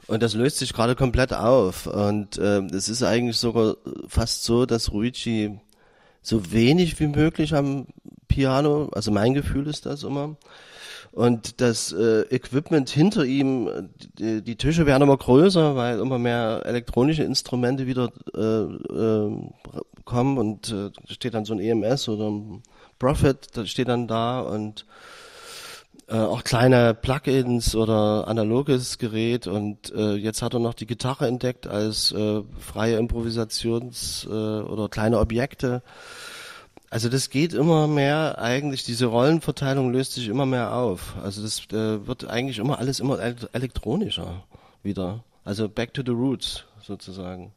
Und 0.07 0.23
das 0.23 0.33
löst 0.33 0.57
sich 0.57 0.73
gerade 0.73 0.97
komplett 0.97 1.35
auf. 1.35 1.87
Und 1.87 2.39
äh, 2.39 2.61
es 2.73 2.89
ist 2.89 3.03
eigentlich 3.03 3.37
sogar 3.37 3.77
fast 4.09 4.45
so, 4.45 4.65
dass 4.65 4.91
Ruichi 4.91 5.61
so 6.23 6.51
wenig 6.51 6.99
wie 6.99 7.09
möglich 7.09 7.55
am 7.55 7.87
Piano, 8.27 8.89
also 8.93 9.11
mein 9.11 9.35
Gefühl 9.35 9.67
ist 9.67 9.85
das 9.85 10.03
immer, 10.03 10.37
und 11.13 11.61
das 11.61 11.93
äh, 11.93 12.23
Equipment 12.31 12.89
hinter 12.89 13.25
ihm, 13.25 13.91
die, 14.19 14.43
die, 14.43 14.57
Tische 14.57 14.87
werden 14.87 15.03
immer 15.03 15.19
größer, 15.19 15.77
weil 15.77 16.01
immer 16.01 16.19
mehr 16.19 16.63
elektronische 16.65 17.23
Instrumente 17.23 17.87
wieder 17.87 18.11
äh, 18.35 18.41
äh, 18.41 19.51
kommen 20.05 20.39
und 20.39 20.73
äh, 20.73 20.91
steht 21.13 21.35
dann 21.35 21.45
so 21.45 21.53
ein 21.53 21.61
EMS 21.61 22.09
oder 22.09 22.31
ein 22.31 22.63
Prophet, 22.99 23.47
das 23.55 23.69
steht 23.69 23.89
dann 23.89 24.09
da 24.09 24.41
und 24.41 24.87
äh, 26.09 26.17
auch 26.17 26.45
kleine 26.45 26.95
Plugins 26.95 27.75
oder 27.75 28.27
analoges 28.27 28.97
Gerät 28.97 29.47
und 29.47 29.93
äh, 29.95 30.15
jetzt 30.15 30.41
hat 30.41 30.55
er 30.55 30.61
noch 30.61 30.75
die 30.75 30.87
Gitarre 30.87 31.27
entdeckt 31.27 31.67
als 31.67 32.13
äh, 32.13 32.43
freie 32.59 32.99
Improvisations- 32.99 34.27
äh, 34.27 34.63
oder 34.63 34.89
kleine 34.89 35.19
Objekte 35.19 35.83
Also 36.93 37.09
das 37.09 37.31
geht 37.31 37.55
immer 37.55 37.89
mehr 37.89 38.39
eigentlich, 38.39 38.85
diese 38.85 39.07
Rollenverteilung 39.07 39.91
löst 39.91 40.13
sich 40.13 40.29
immer 40.29 40.45
mehr 40.45 40.75
auf. 40.75 41.15
Also 41.23 41.41
das 41.41 41.61
äh, 41.73 42.07
wird 42.07 42.29
eigentlich 42.29 42.59
immer 42.59 42.79
alles 42.79 43.01
immer 43.01 43.19
elektronischer 43.19 44.45
wieder. 44.83 45.25
Also 45.43 45.71
back 45.71 45.95
to 45.95 46.03
the 46.05 46.13
roots 46.13 46.67
sozusagen. 46.83 47.55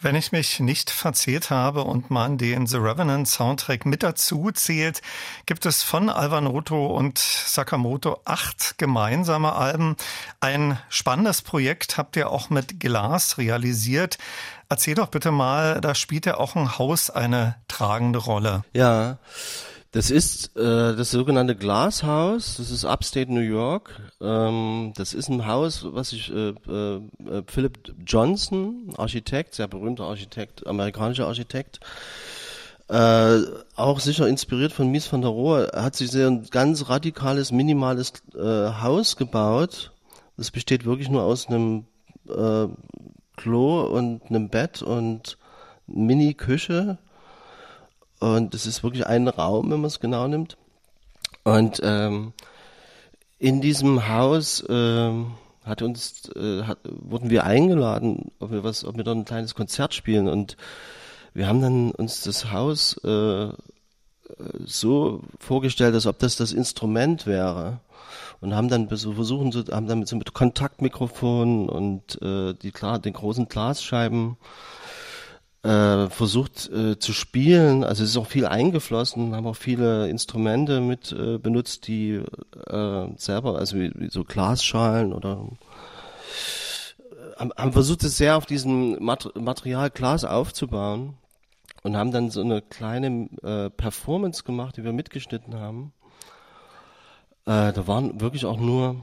Wenn 0.00 0.16
ich 0.16 0.32
mich 0.32 0.60
nicht 0.60 0.90
verzählt 0.90 1.48
habe 1.48 1.84
und 1.84 2.10
man 2.10 2.36
den 2.36 2.66
The 2.66 2.76
Revenant 2.76 3.26
Soundtrack 3.26 3.86
mit 3.86 4.02
dazu 4.02 4.50
zählt, 4.52 5.00
gibt 5.46 5.64
es 5.64 5.82
von 5.82 6.10
Alvanoto 6.10 6.86
und 6.86 7.18
Sakamoto 7.18 8.20
acht 8.26 8.76
gemeinsame 8.76 9.54
Alben. 9.54 9.96
Ein 10.40 10.78
spannendes 10.90 11.40
Projekt 11.40 11.96
habt 11.96 12.16
ihr 12.16 12.30
auch 12.30 12.50
mit 12.50 12.80
Glas 12.80 13.38
realisiert. 13.38 14.18
Erzähl 14.68 14.94
doch 14.94 15.08
bitte 15.08 15.30
mal, 15.30 15.80
da 15.80 15.94
spielt 15.94 16.26
ja 16.26 16.36
auch 16.36 16.54
ein 16.54 16.78
Haus 16.78 17.08
eine 17.08 17.56
tragende 17.68 18.18
Rolle. 18.18 18.64
Ja, 18.74 19.18
das 19.94 20.10
ist 20.10 20.56
äh, 20.56 20.96
das 20.96 21.12
sogenannte 21.12 21.54
Glashaus. 21.54 22.56
Das 22.56 22.72
ist 22.72 22.84
Upstate 22.84 23.32
New 23.32 23.38
York. 23.38 23.92
Ähm, 24.20 24.92
das 24.96 25.14
ist 25.14 25.28
ein 25.28 25.46
Haus, 25.46 25.86
was 25.88 26.10
sich 26.10 26.32
äh, 26.32 26.48
äh, 26.48 27.00
Philip 27.46 27.94
Johnson, 28.04 28.92
Architekt, 28.96 29.54
sehr 29.54 29.68
berühmter 29.68 30.02
Architekt, 30.02 30.66
amerikanischer 30.66 31.28
Architekt, 31.28 31.78
äh, 32.88 33.38
auch 33.76 34.00
sicher 34.00 34.26
inspiriert 34.26 34.72
von 34.72 34.90
Mies 34.90 35.12
van 35.12 35.20
der 35.20 35.30
Rohe, 35.30 35.70
hat 35.72 35.94
sich 35.94 36.10
sehr 36.10 36.26
ein 36.26 36.48
ganz 36.50 36.88
radikales, 36.88 37.52
minimales 37.52 38.14
äh, 38.34 38.40
Haus 38.40 39.14
gebaut. 39.14 39.92
Das 40.36 40.50
besteht 40.50 40.84
wirklich 40.84 41.08
nur 41.08 41.22
aus 41.22 41.46
einem 41.46 41.84
äh, 42.28 42.66
Klo 43.36 43.82
und 43.82 44.22
einem 44.28 44.48
Bett 44.48 44.82
und 44.82 45.38
Mini-Küche 45.86 46.98
und 48.24 48.54
es 48.54 48.64
ist 48.64 48.82
wirklich 48.82 49.06
ein 49.06 49.28
Raum, 49.28 49.70
wenn 49.70 49.80
man 49.80 49.88
es 49.88 50.00
genau 50.00 50.26
nimmt. 50.26 50.56
Und 51.42 51.80
ähm, 51.82 52.32
in 53.38 53.60
diesem 53.60 54.08
Haus 54.08 54.64
ähm, 54.66 55.32
hat 55.62 55.82
uns, 55.82 56.30
äh, 56.34 56.62
hat, 56.62 56.78
wurden 56.84 57.28
wir 57.28 57.44
eingeladen, 57.44 58.32
ob 58.40 58.50
wir 58.50 58.64
was, 58.64 58.86
ob 58.86 58.96
wir 58.96 59.04
dort 59.04 59.18
ein 59.18 59.24
kleines 59.26 59.54
Konzert 59.54 59.92
spielen. 59.92 60.26
Und 60.28 60.56
wir 61.34 61.48
haben 61.48 61.60
dann 61.60 61.90
uns 61.90 62.22
das 62.22 62.50
Haus 62.50 62.96
äh, 63.04 63.48
so 64.64 65.20
vorgestellt, 65.38 65.94
als 65.94 66.06
ob 66.06 66.18
das 66.18 66.36
das 66.36 66.52
Instrument 66.52 67.26
wäre 67.26 67.80
und 68.40 68.54
haben 68.54 68.68
dann 68.68 68.88
so, 68.96 69.14
haben 69.16 69.86
dann 69.86 69.98
mit 69.98 70.08
so 70.08 70.16
mit 70.16 70.32
Kontaktmikrofonen 70.32 71.68
und 71.68 72.22
äh, 72.22 72.54
die 72.54 72.72
den 72.72 73.12
großen 73.12 73.48
Glasscheiben 73.48 74.38
äh, 75.64 76.10
versucht 76.10 76.70
äh, 76.70 76.98
zu 76.98 77.12
spielen. 77.14 77.84
Also 77.84 78.04
es 78.04 78.10
ist 78.10 78.16
auch 78.18 78.26
viel 78.26 78.46
eingeflossen, 78.46 79.34
haben 79.34 79.46
auch 79.46 79.56
viele 79.56 80.08
Instrumente 80.10 80.80
mit 80.80 81.10
äh, 81.10 81.38
benutzt, 81.38 81.88
die 81.88 82.20
äh, 82.68 83.06
selber, 83.16 83.58
also 83.58 83.76
wie, 83.76 83.90
wie 83.94 84.10
so 84.10 84.24
Glasschalen 84.24 85.14
oder 85.14 85.48
äh, 87.08 87.50
haben, 87.56 87.72
versucht, 87.72 88.04
es 88.04 88.18
sehr 88.18 88.36
auf 88.36 88.44
diesem 88.44 89.02
Mat 89.02 89.30
Material 89.36 89.88
Glas 89.88 90.24
aufzubauen 90.24 91.14
und 91.82 91.96
haben 91.96 92.12
dann 92.12 92.30
so 92.30 92.42
eine 92.42 92.60
kleine 92.60 93.30
äh, 93.42 93.70
Performance 93.70 94.44
gemacht, 94.44 94.76
die 94.76 94.84
wir 94.84 94.92
mitgeschnitten 94.92 95.54
haben. 95.54 95.94
Äh, 97.46 97.72
da 97.72 97.86
waren 97.86 98.20
wirklich 98.20 98.44
auch 98.44 98.58
nur 98.58 98.96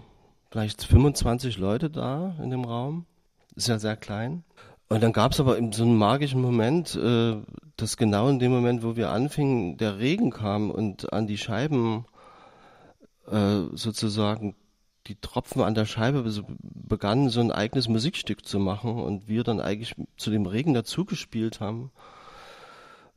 vielleicht 0.52 0.84
25 0.84 1.58
Leute 1.58 1.90
da 1.90 2.36
in 2.42 2.52
dem 2.52 2.66
Raum. 2.66 3.08
Ist 3.56 3.68
ja 3.68 3.80
sehr 3.80 3.98
klein. 3.98 4.44
Und 4.92 5.02
dann 5.02 5.14
gab 5.14 5.32
es 5.32 5.40
aber 5.40 5.58
so 5.72 5.84
einen 5.84 5.96
magischen 5.96 6.42
Moment, 6.42 6.98
äh, 6.98 7.38
dass 7.78 7.96
genau 7.96 8.28
in 8.28 8.40
dem 8.40 8.52
Moment, 8.52 8.84
wo 8.84 8.98
wir 8.98 9.12
anfingen, 9.12 9.78
der 9.78 10.00
Regen 10.00 10.32
kam 10.32 10.70
und 10.70 11.14
an 11.14 11.28
die 11.28 11.38
Scheiben 11.38 12.04
äh, 13.26 13.62
sozusagen 13.72 14.54
die 15.08 15.16
Tropfen 15.16 15.62
an 15.62 15.76
der 15.76 15.86
Scheibe 15.86 16.30
begannen, 16.60 17.30
so 17.30 17.40
ein 17.40 17.54
eigenes 17.54 17.88
Musikstück 17.88 18.46
zu 18.46 18.60
machen 18.60 19.02
und 19.02 19.30
wir 19.30 19.46
dann 19.46 19.62
eigentlich 19.62 19.96
zu 20.18 20.30
dem 20.30 20.46
Regen 20.46 20.74
dazugespielt 20.74 21.62
haben. 21.62 21.92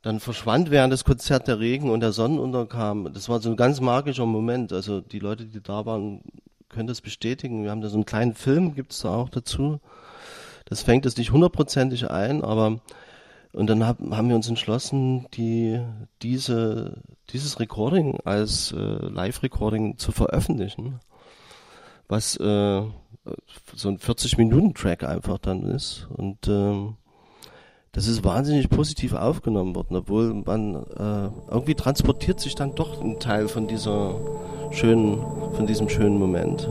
Dann 0.00 0.20
verschwand 0.20 0.70
während 0.70 0.92
des 0.92 1.04
Konzerts 1.04 1.46
der 1.46 1.58
Regen 1.58 1.90
und 1.90 1.98
der 1.98 2.12
Sonnenuntergang. 2.12 3.12
Das 3.12 3.28
war 3.28 3.40
so 3.40 3.50
ein 3.50 3.56
ganz 3.56 3.80
magischer 3.80 4.26
Moment. 4.26 4.72
Also 4.72 5.00
die 5.00 5.18
Leute, 5.18 5.46
die 5.46 5.60
da 5.60 5.84
waren, 5.84 6.22
können 6.68 6.86
das 6.86 7.00
bestätigen. 7.00 7.64
Wir 7.64 7.72
haben 7.72 7.80
da 7.80 7.88
so 7.88 7.96
einen 7.96 8.06
kleinen 8.06 8.34
Film, 8.34 8.76
gibt's 8.76 9.00
da 9.00 9.16
auch 9.16 9.28
dazu. 9.28 9.80
Das 10.64 10.82
fängt 10.82 11.06
es 11.06 11.16
nicht 11.16 11.32
hundertprozentig 11.32 12.10
ein, 12.10 12.42
aber 12.42 12.80
und 13.54 13.68
dann 13.68 13.86
hab, 13.86 14.00
haben 14.10 14.28
wir 14.28 14.36
uns 14.36 14.48
entschlossen, 14.48 15.26
die, 15.34 15.80
diese, 16.22 17.00
dieses 17.30 17.60
Recording 17.60 18.18
als 18.24 18.72
äh, 18.72 18.76
Live-Recording 18.76 19.96
zu 19.96 20.10
veröffentlichen, 20.10 20.98
was 22.08 22.36
äh, 22.36 22.82
so 23.74 23.88
ein 23.88 23.98
40-Minuten-Track 23.98 25.04
einfach 25.04 25.38
dann 25.38 25.62
ist. 25.66 26.08
Und 26.10 26.48
ähm, 26.48 26.96
das 27.92 28.08
ist 28.08 28.24
wahnsinnig 28.24 28.68
positiv 28.70 29.12
aufgenommen 29.12 29.76
worden, 29.76 29.96
obwohl 29.96 30.34
man 30.34 30.74
äh, 30.74 31.30
irgendwie 31.48 31.76
transportiert 31.76 32.40
sich 32.40 32.56
dann 32.56 32.74
doch 32.74 33.00
ein 33.00 33.20
Teil 33.20 33.46
von 33.46 33.68
dieser 33.68 34.16
schönen, 34.72 35.20
von 35.54 35.66
diesem 35.66 35.88
schönen 35.88 36.18
Moment. 36.18 36.68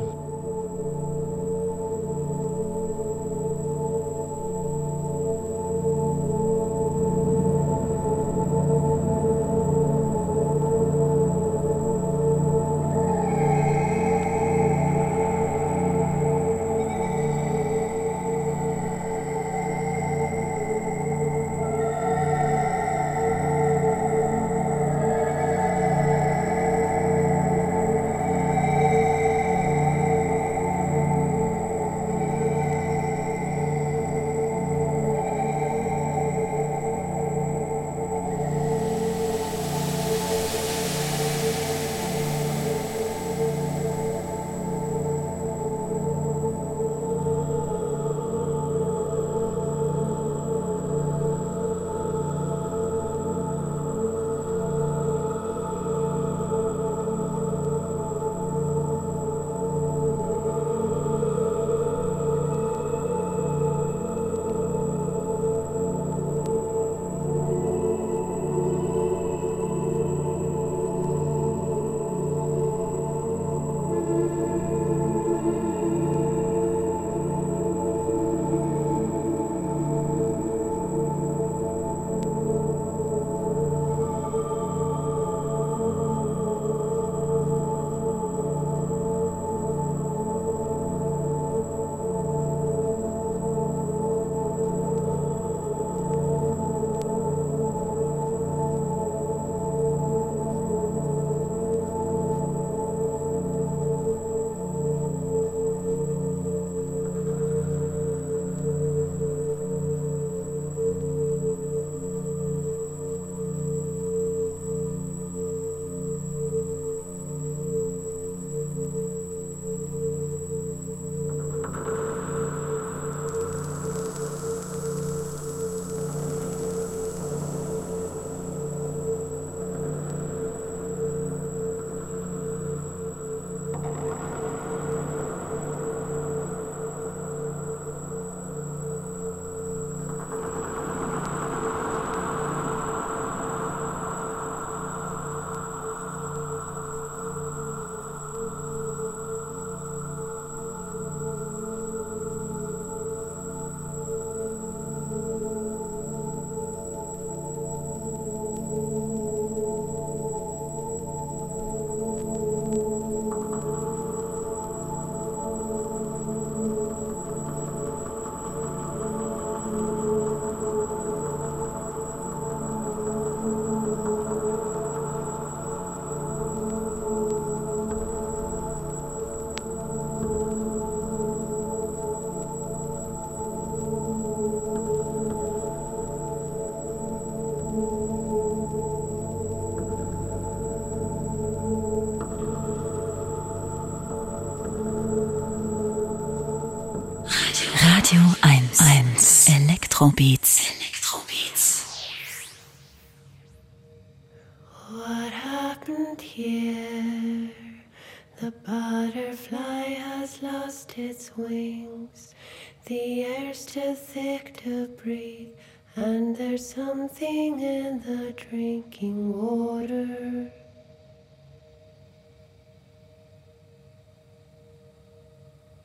The 212.86 213.24
air's 213.24 213.66
too 213.66 213.96
thick 213.96 214.58
to 214.64 214.88
breathe, 214.88 215.56
and 215.96 216.36
there's 216.36 216.68
something 216.68 217.62
in 217.62 218.02
the 218.02 218.34
drinking 218.34 219.32
water. 219.32 220.52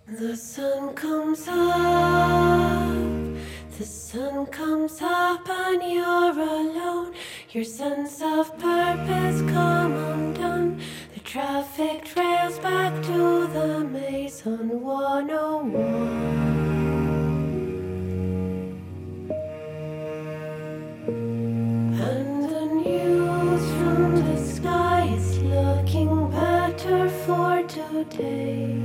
The 0.09 0.37
sun 0.37 0.95
comes 0.95 1.47
up, 1.47 2.89
the 3.79 3.85
sun 3.85 4.47
comes 4.47 5.01
up, 5.01 5.49
and 5.49 5.81
you're 5.81 6.33
alone. 6.33 7.15
Your 7.51 7.63
sense 7.63 8.21
of 8.21 8.59
purpose 8.59 9.41
come 9.43 9.93
undone. 9.93 10.81
The 11.15 11.21
traffic 11.21 12.07
trails 12.07 12.59
back 12.59 13.01
to 13.05 13.47
the 13.47 13.85
maze 13.85 14.45
on 14.45 14.81
101. 14.83 16.58
day. 28.05 28.78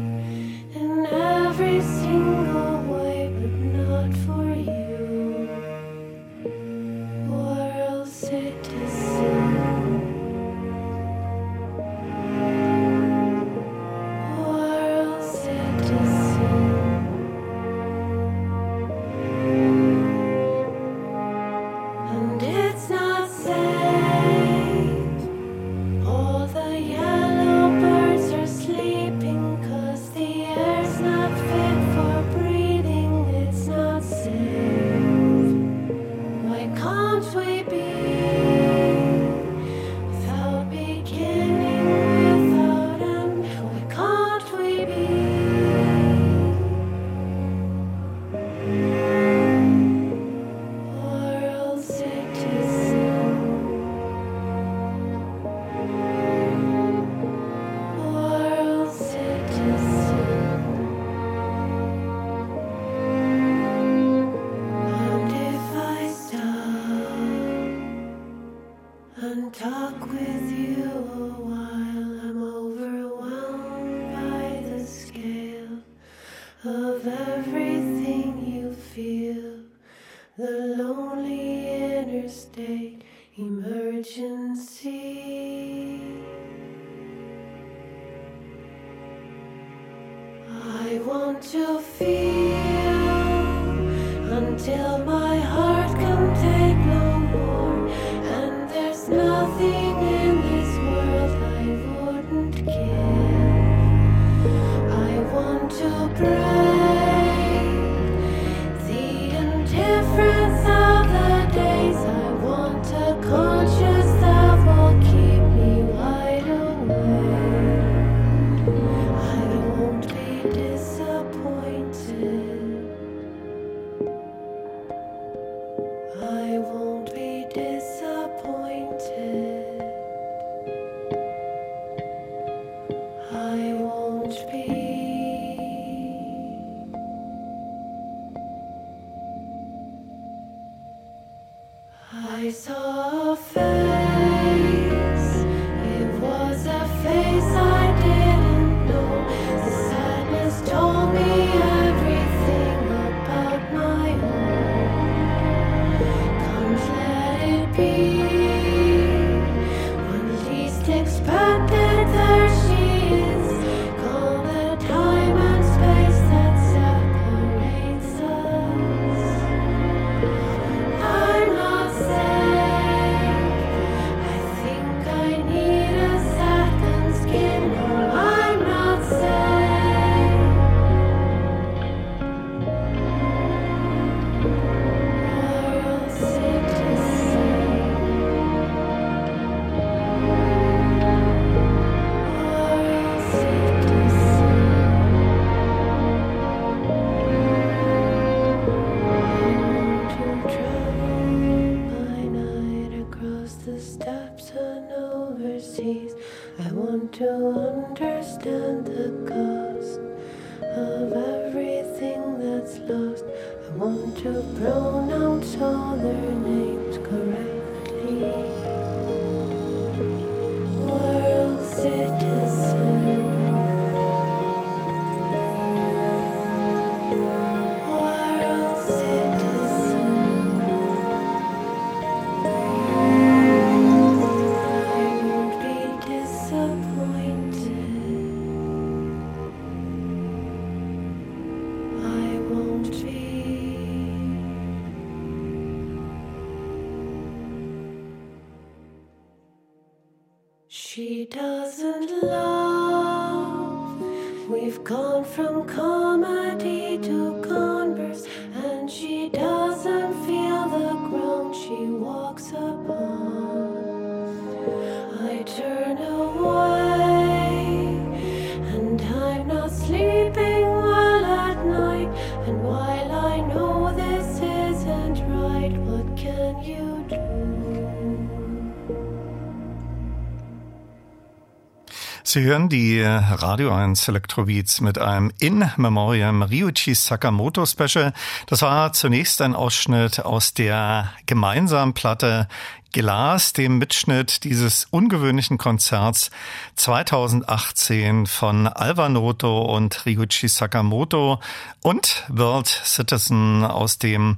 Sie 282.33 282.41
hören 282.41 282.67
die 282.67 282.99
Radio 282.99 283.75
1 283.75 284.07
Electrobeats 284.07 284.81
mit 284.81 284.97
einem 284.97 285.31
In 285.37 285.69
Memoriam 285.77 286.41
Ryuichi 286.41 286.95
Sakamoto 286.95 287.63
Special. 287.67 288.11
Das 288.47 288.63
war 288.63 288.91
zunächst 288.91 289.39
ein 289.39 289.53
Ausschnitt 289.53 290.19
aus 290.19 290.55
der 290.55 291.11
gemeinsamen 291.27 291.93
Platte 291.93 292.47
Glas, 292.93 293.53
dem 293.53 293.79
Mitschnitt 293.79 294.43
dieses 294.43 294.85
ungewöhnlichen 294.91 295.57
Konzerts 295.57 296.29
2018 296.75 298.27
von 298.27 298.67
Alva 298.67 299.09
Noto 299.09 299.63
und 299.63 300.05
Ryuichi 300.05 300.47
Sakamoto 300.47 301.41
und 301.81 302.23
World 302.29 302.67
Citizen 302.67 303.65
aus 303.65 303.97
dem 303.97 304.37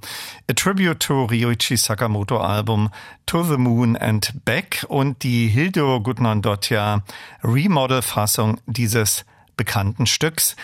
A 0.49 0.53
Tribute 0.53 0.99
to 0.99 1.26
Ryuichi 1.26 1.76
Sakamoto 1.76 2.38
Album 2.38 2.90
To 3.26 3.44
the 3.44 3.57
Moon 3.57 3.98
and 3.98 4.34
Back 4.45 4.86
und 4.88 5.22
die 5.23 5.48
Hildo 5.48 5.99
Gudnandotja 5.99 7.03
Remodel-Fassung 7.44 8.61
dieses 8.65 9.26
bekannten 9.57 10.06
Stücks. 10.06 10.56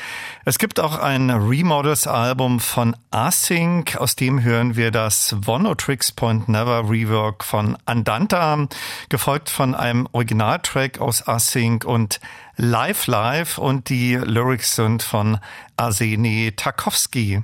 Es 0.45 0.59
gibt 0.59 0.79
auch 0.79 0.97
ein 0.97 1.29
Remodels-Album 1.29 2.59
von 2.59 2.95
Async, 3.11 3.95
aus 3.97 4.15
dem 4.15 4.43
hören 4.43 4.75
wir 4.75 4.91
das 4.91 5.35
One 5.45 5.75
Tricks 5.77 6.11
Point 6.11 6.49
Never 6.49 6.89
Rework 6.89 7.43
von 7.43 7.77
Andanta, 7.85 8.67
gefolgt 9.09 9.49
von 9.49 9.75
einem 9.75 10.07
Originaltrack 10.11 10.99
aus 10.99 11.27
Async 11.27 11.85
und 11.85 12.19
Live 12.57 13.07
Live 13.07 13.57
und 13.57 13.89
die 13.89 14.15
Lyrics 14.15 14.75
sind 14.75 15.03
von 15.03 15.39
Arseni 15.77 16.51
Tarkowski. 16.55 17.43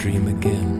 Dream 0.00 0.28
again. 0.28 0.79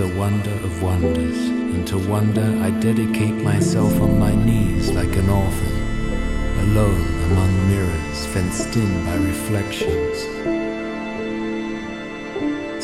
A 0.00 0.08
wonder 0.16 0.50
of 0.50 0.82
wonders, 0.82 1.48
and 1.48 1.86
to 1.88 1.98
wonder 1.98 2.56
I 2.62 2.70
dedicate 2.70 3.34
myself 3.34 4.00
on 4.00 4.18
my 4.18 4.34
knees 4.34 4.90
like 4.90 5.16
an 5.16 5.28
orphan, 5.28 5.76
alone 6.60 7.06
among 7.30 7.68
mirrors 7.68 8.26
fenced 8.26 8.76
in 8.76 9.04
by 9.04 9.16
reflections. 9.16 10.18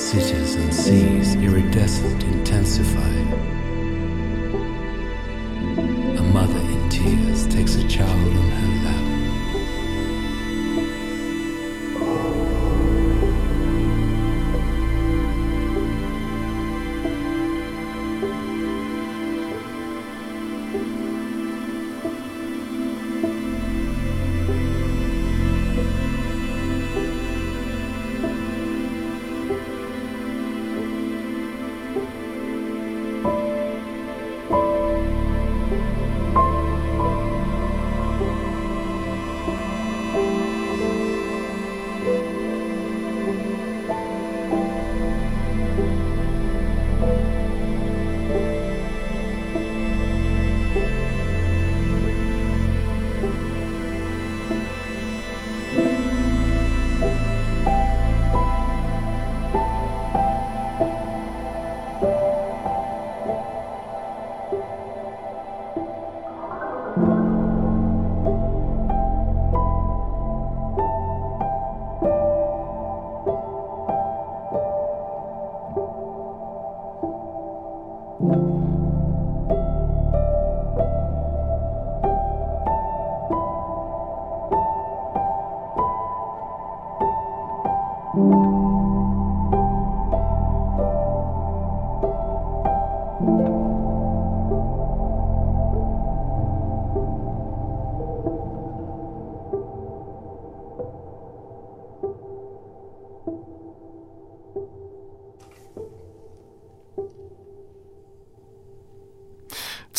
Cities 0.01 0.57
and 0.57 0.74
seas 0.74 1.36
iridescent 1.36 2.24
intensify. 2.24 3.53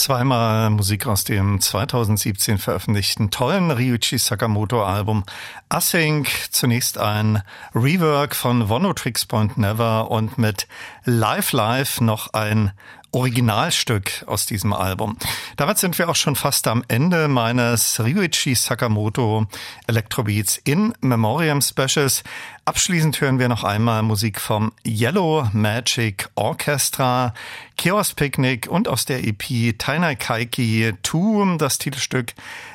Zweimal 0.06 0.70
Musik 0.70 1.08
aus 1.08 1.24
dem 1.24 1.60
2017 1.60 2.60
veröffentlichten 2.60 3.32
tollen 3.32 3.72
Ryuichi 3.72 4.20
Sakamoto 4.20 4.84
Album 4.86 5.24
Async. 5.68 6.28
Zunächst 6.52 7.00
ein 7.00 7.42
Rework 7.74 8.36
von 8.36 8.70
Vonotrix 8.70 9.26
Point 9.26 9.58
Never 9.58 10.12
und 10.12 10.38
mit 10.38 10.68
Live 11.06 11.54
Live 11.54 12.02
noch 12.02 12.34
ein 12.34 12.72
Originalstück 13.16 14.26
aus 14.28 14.46
diesem 14.46 14.74
Album. 14.74 15.18
Damit 15.56 15.80
sind 15.80 15.98
wir 15.98 16.10
auch 16.10 16.16
schon 16.16 16.36
fast 16.36 16.68
am 16.68 16.84
Ende 16.90 17.28
meines 17.28 18.00
Ryuichi 18.00 18.54
Sakamoto 18.54 19.48
Electrobeats 19.88 20.58
in 20.66 20.94
Memoriam 21.00 21.62
Specials. 21.62 22.24
Abschließend 22.68 23.22
hören 23.22 23.38
wir 23.38 23.48
noch 23.48 23.64
einmal 23.64 24.02
Musik 24.02 24.42
vom 24.42 24.72
Yellow 24.84 25.48
Magic 25.54 26.30
Orchestra, 26.34 27.36
Chaos 27.78 28.16
Picnic 28.16 28.68
und 28.68 28.88
aus 28.88 29.06
der 29.06 29.24
EP 29.24 29.78
Tainai 29.78 30.16
Kaiki 30.16 30.92
2 31.04 31.58
das 31.58 31.78
Titelstück 31.78 32.34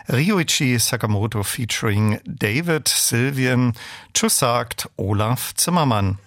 Ryuichi 0.09 0.79
Sakamoto 0.79 1.43
featuring 1.43 2.21
David 2.25 2.87
Sylvian. 2.87 3.73
Tschüss 4.15 4.39
sagt 4.39 4.89
Olaf 4.97 5.55
Zimmermann. 5.57 6.19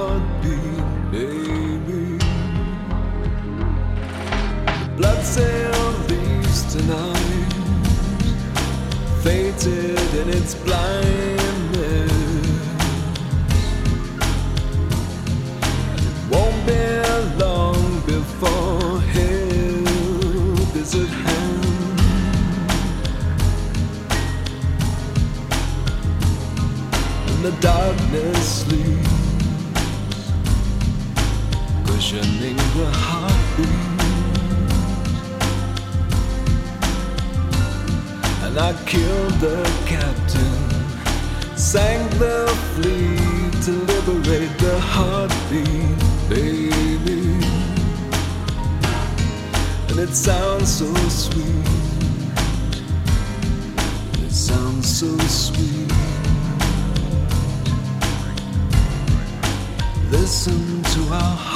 covered 0.00 0.42
be 0.42 0.59
It 50.10 50.16
sounds 50.16 50.78
so 50.78 50.92
sweet. 51.08 51.66
It 54.24 54.32
sounds 54.32 54.98
so 54.98 55.16
sweet. 55.28 55.92
Listen 60.10 60.82
to 60.82 61.14
our 61.14 61.49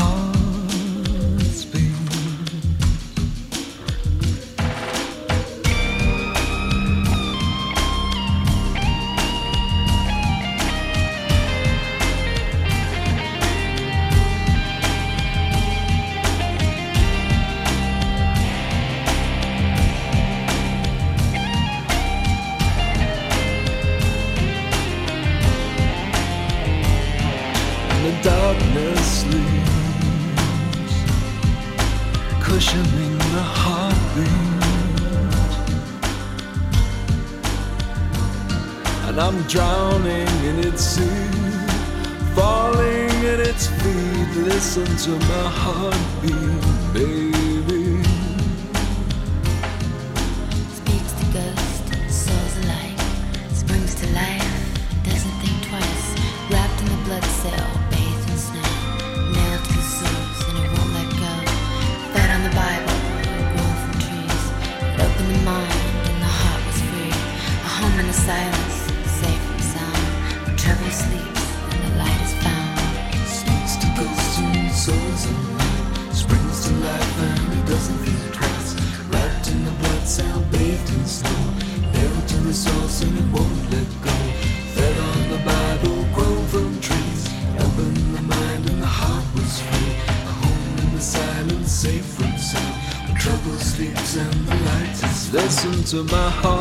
of 95.96 96.10
my 96.10 96.30
heart. 96.30 96.53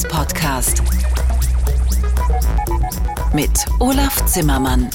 Podcast 0.00 0.82
mit 3.34 3.50
Olaf 3.78 4.24
Zimmermann. 4.24 4.88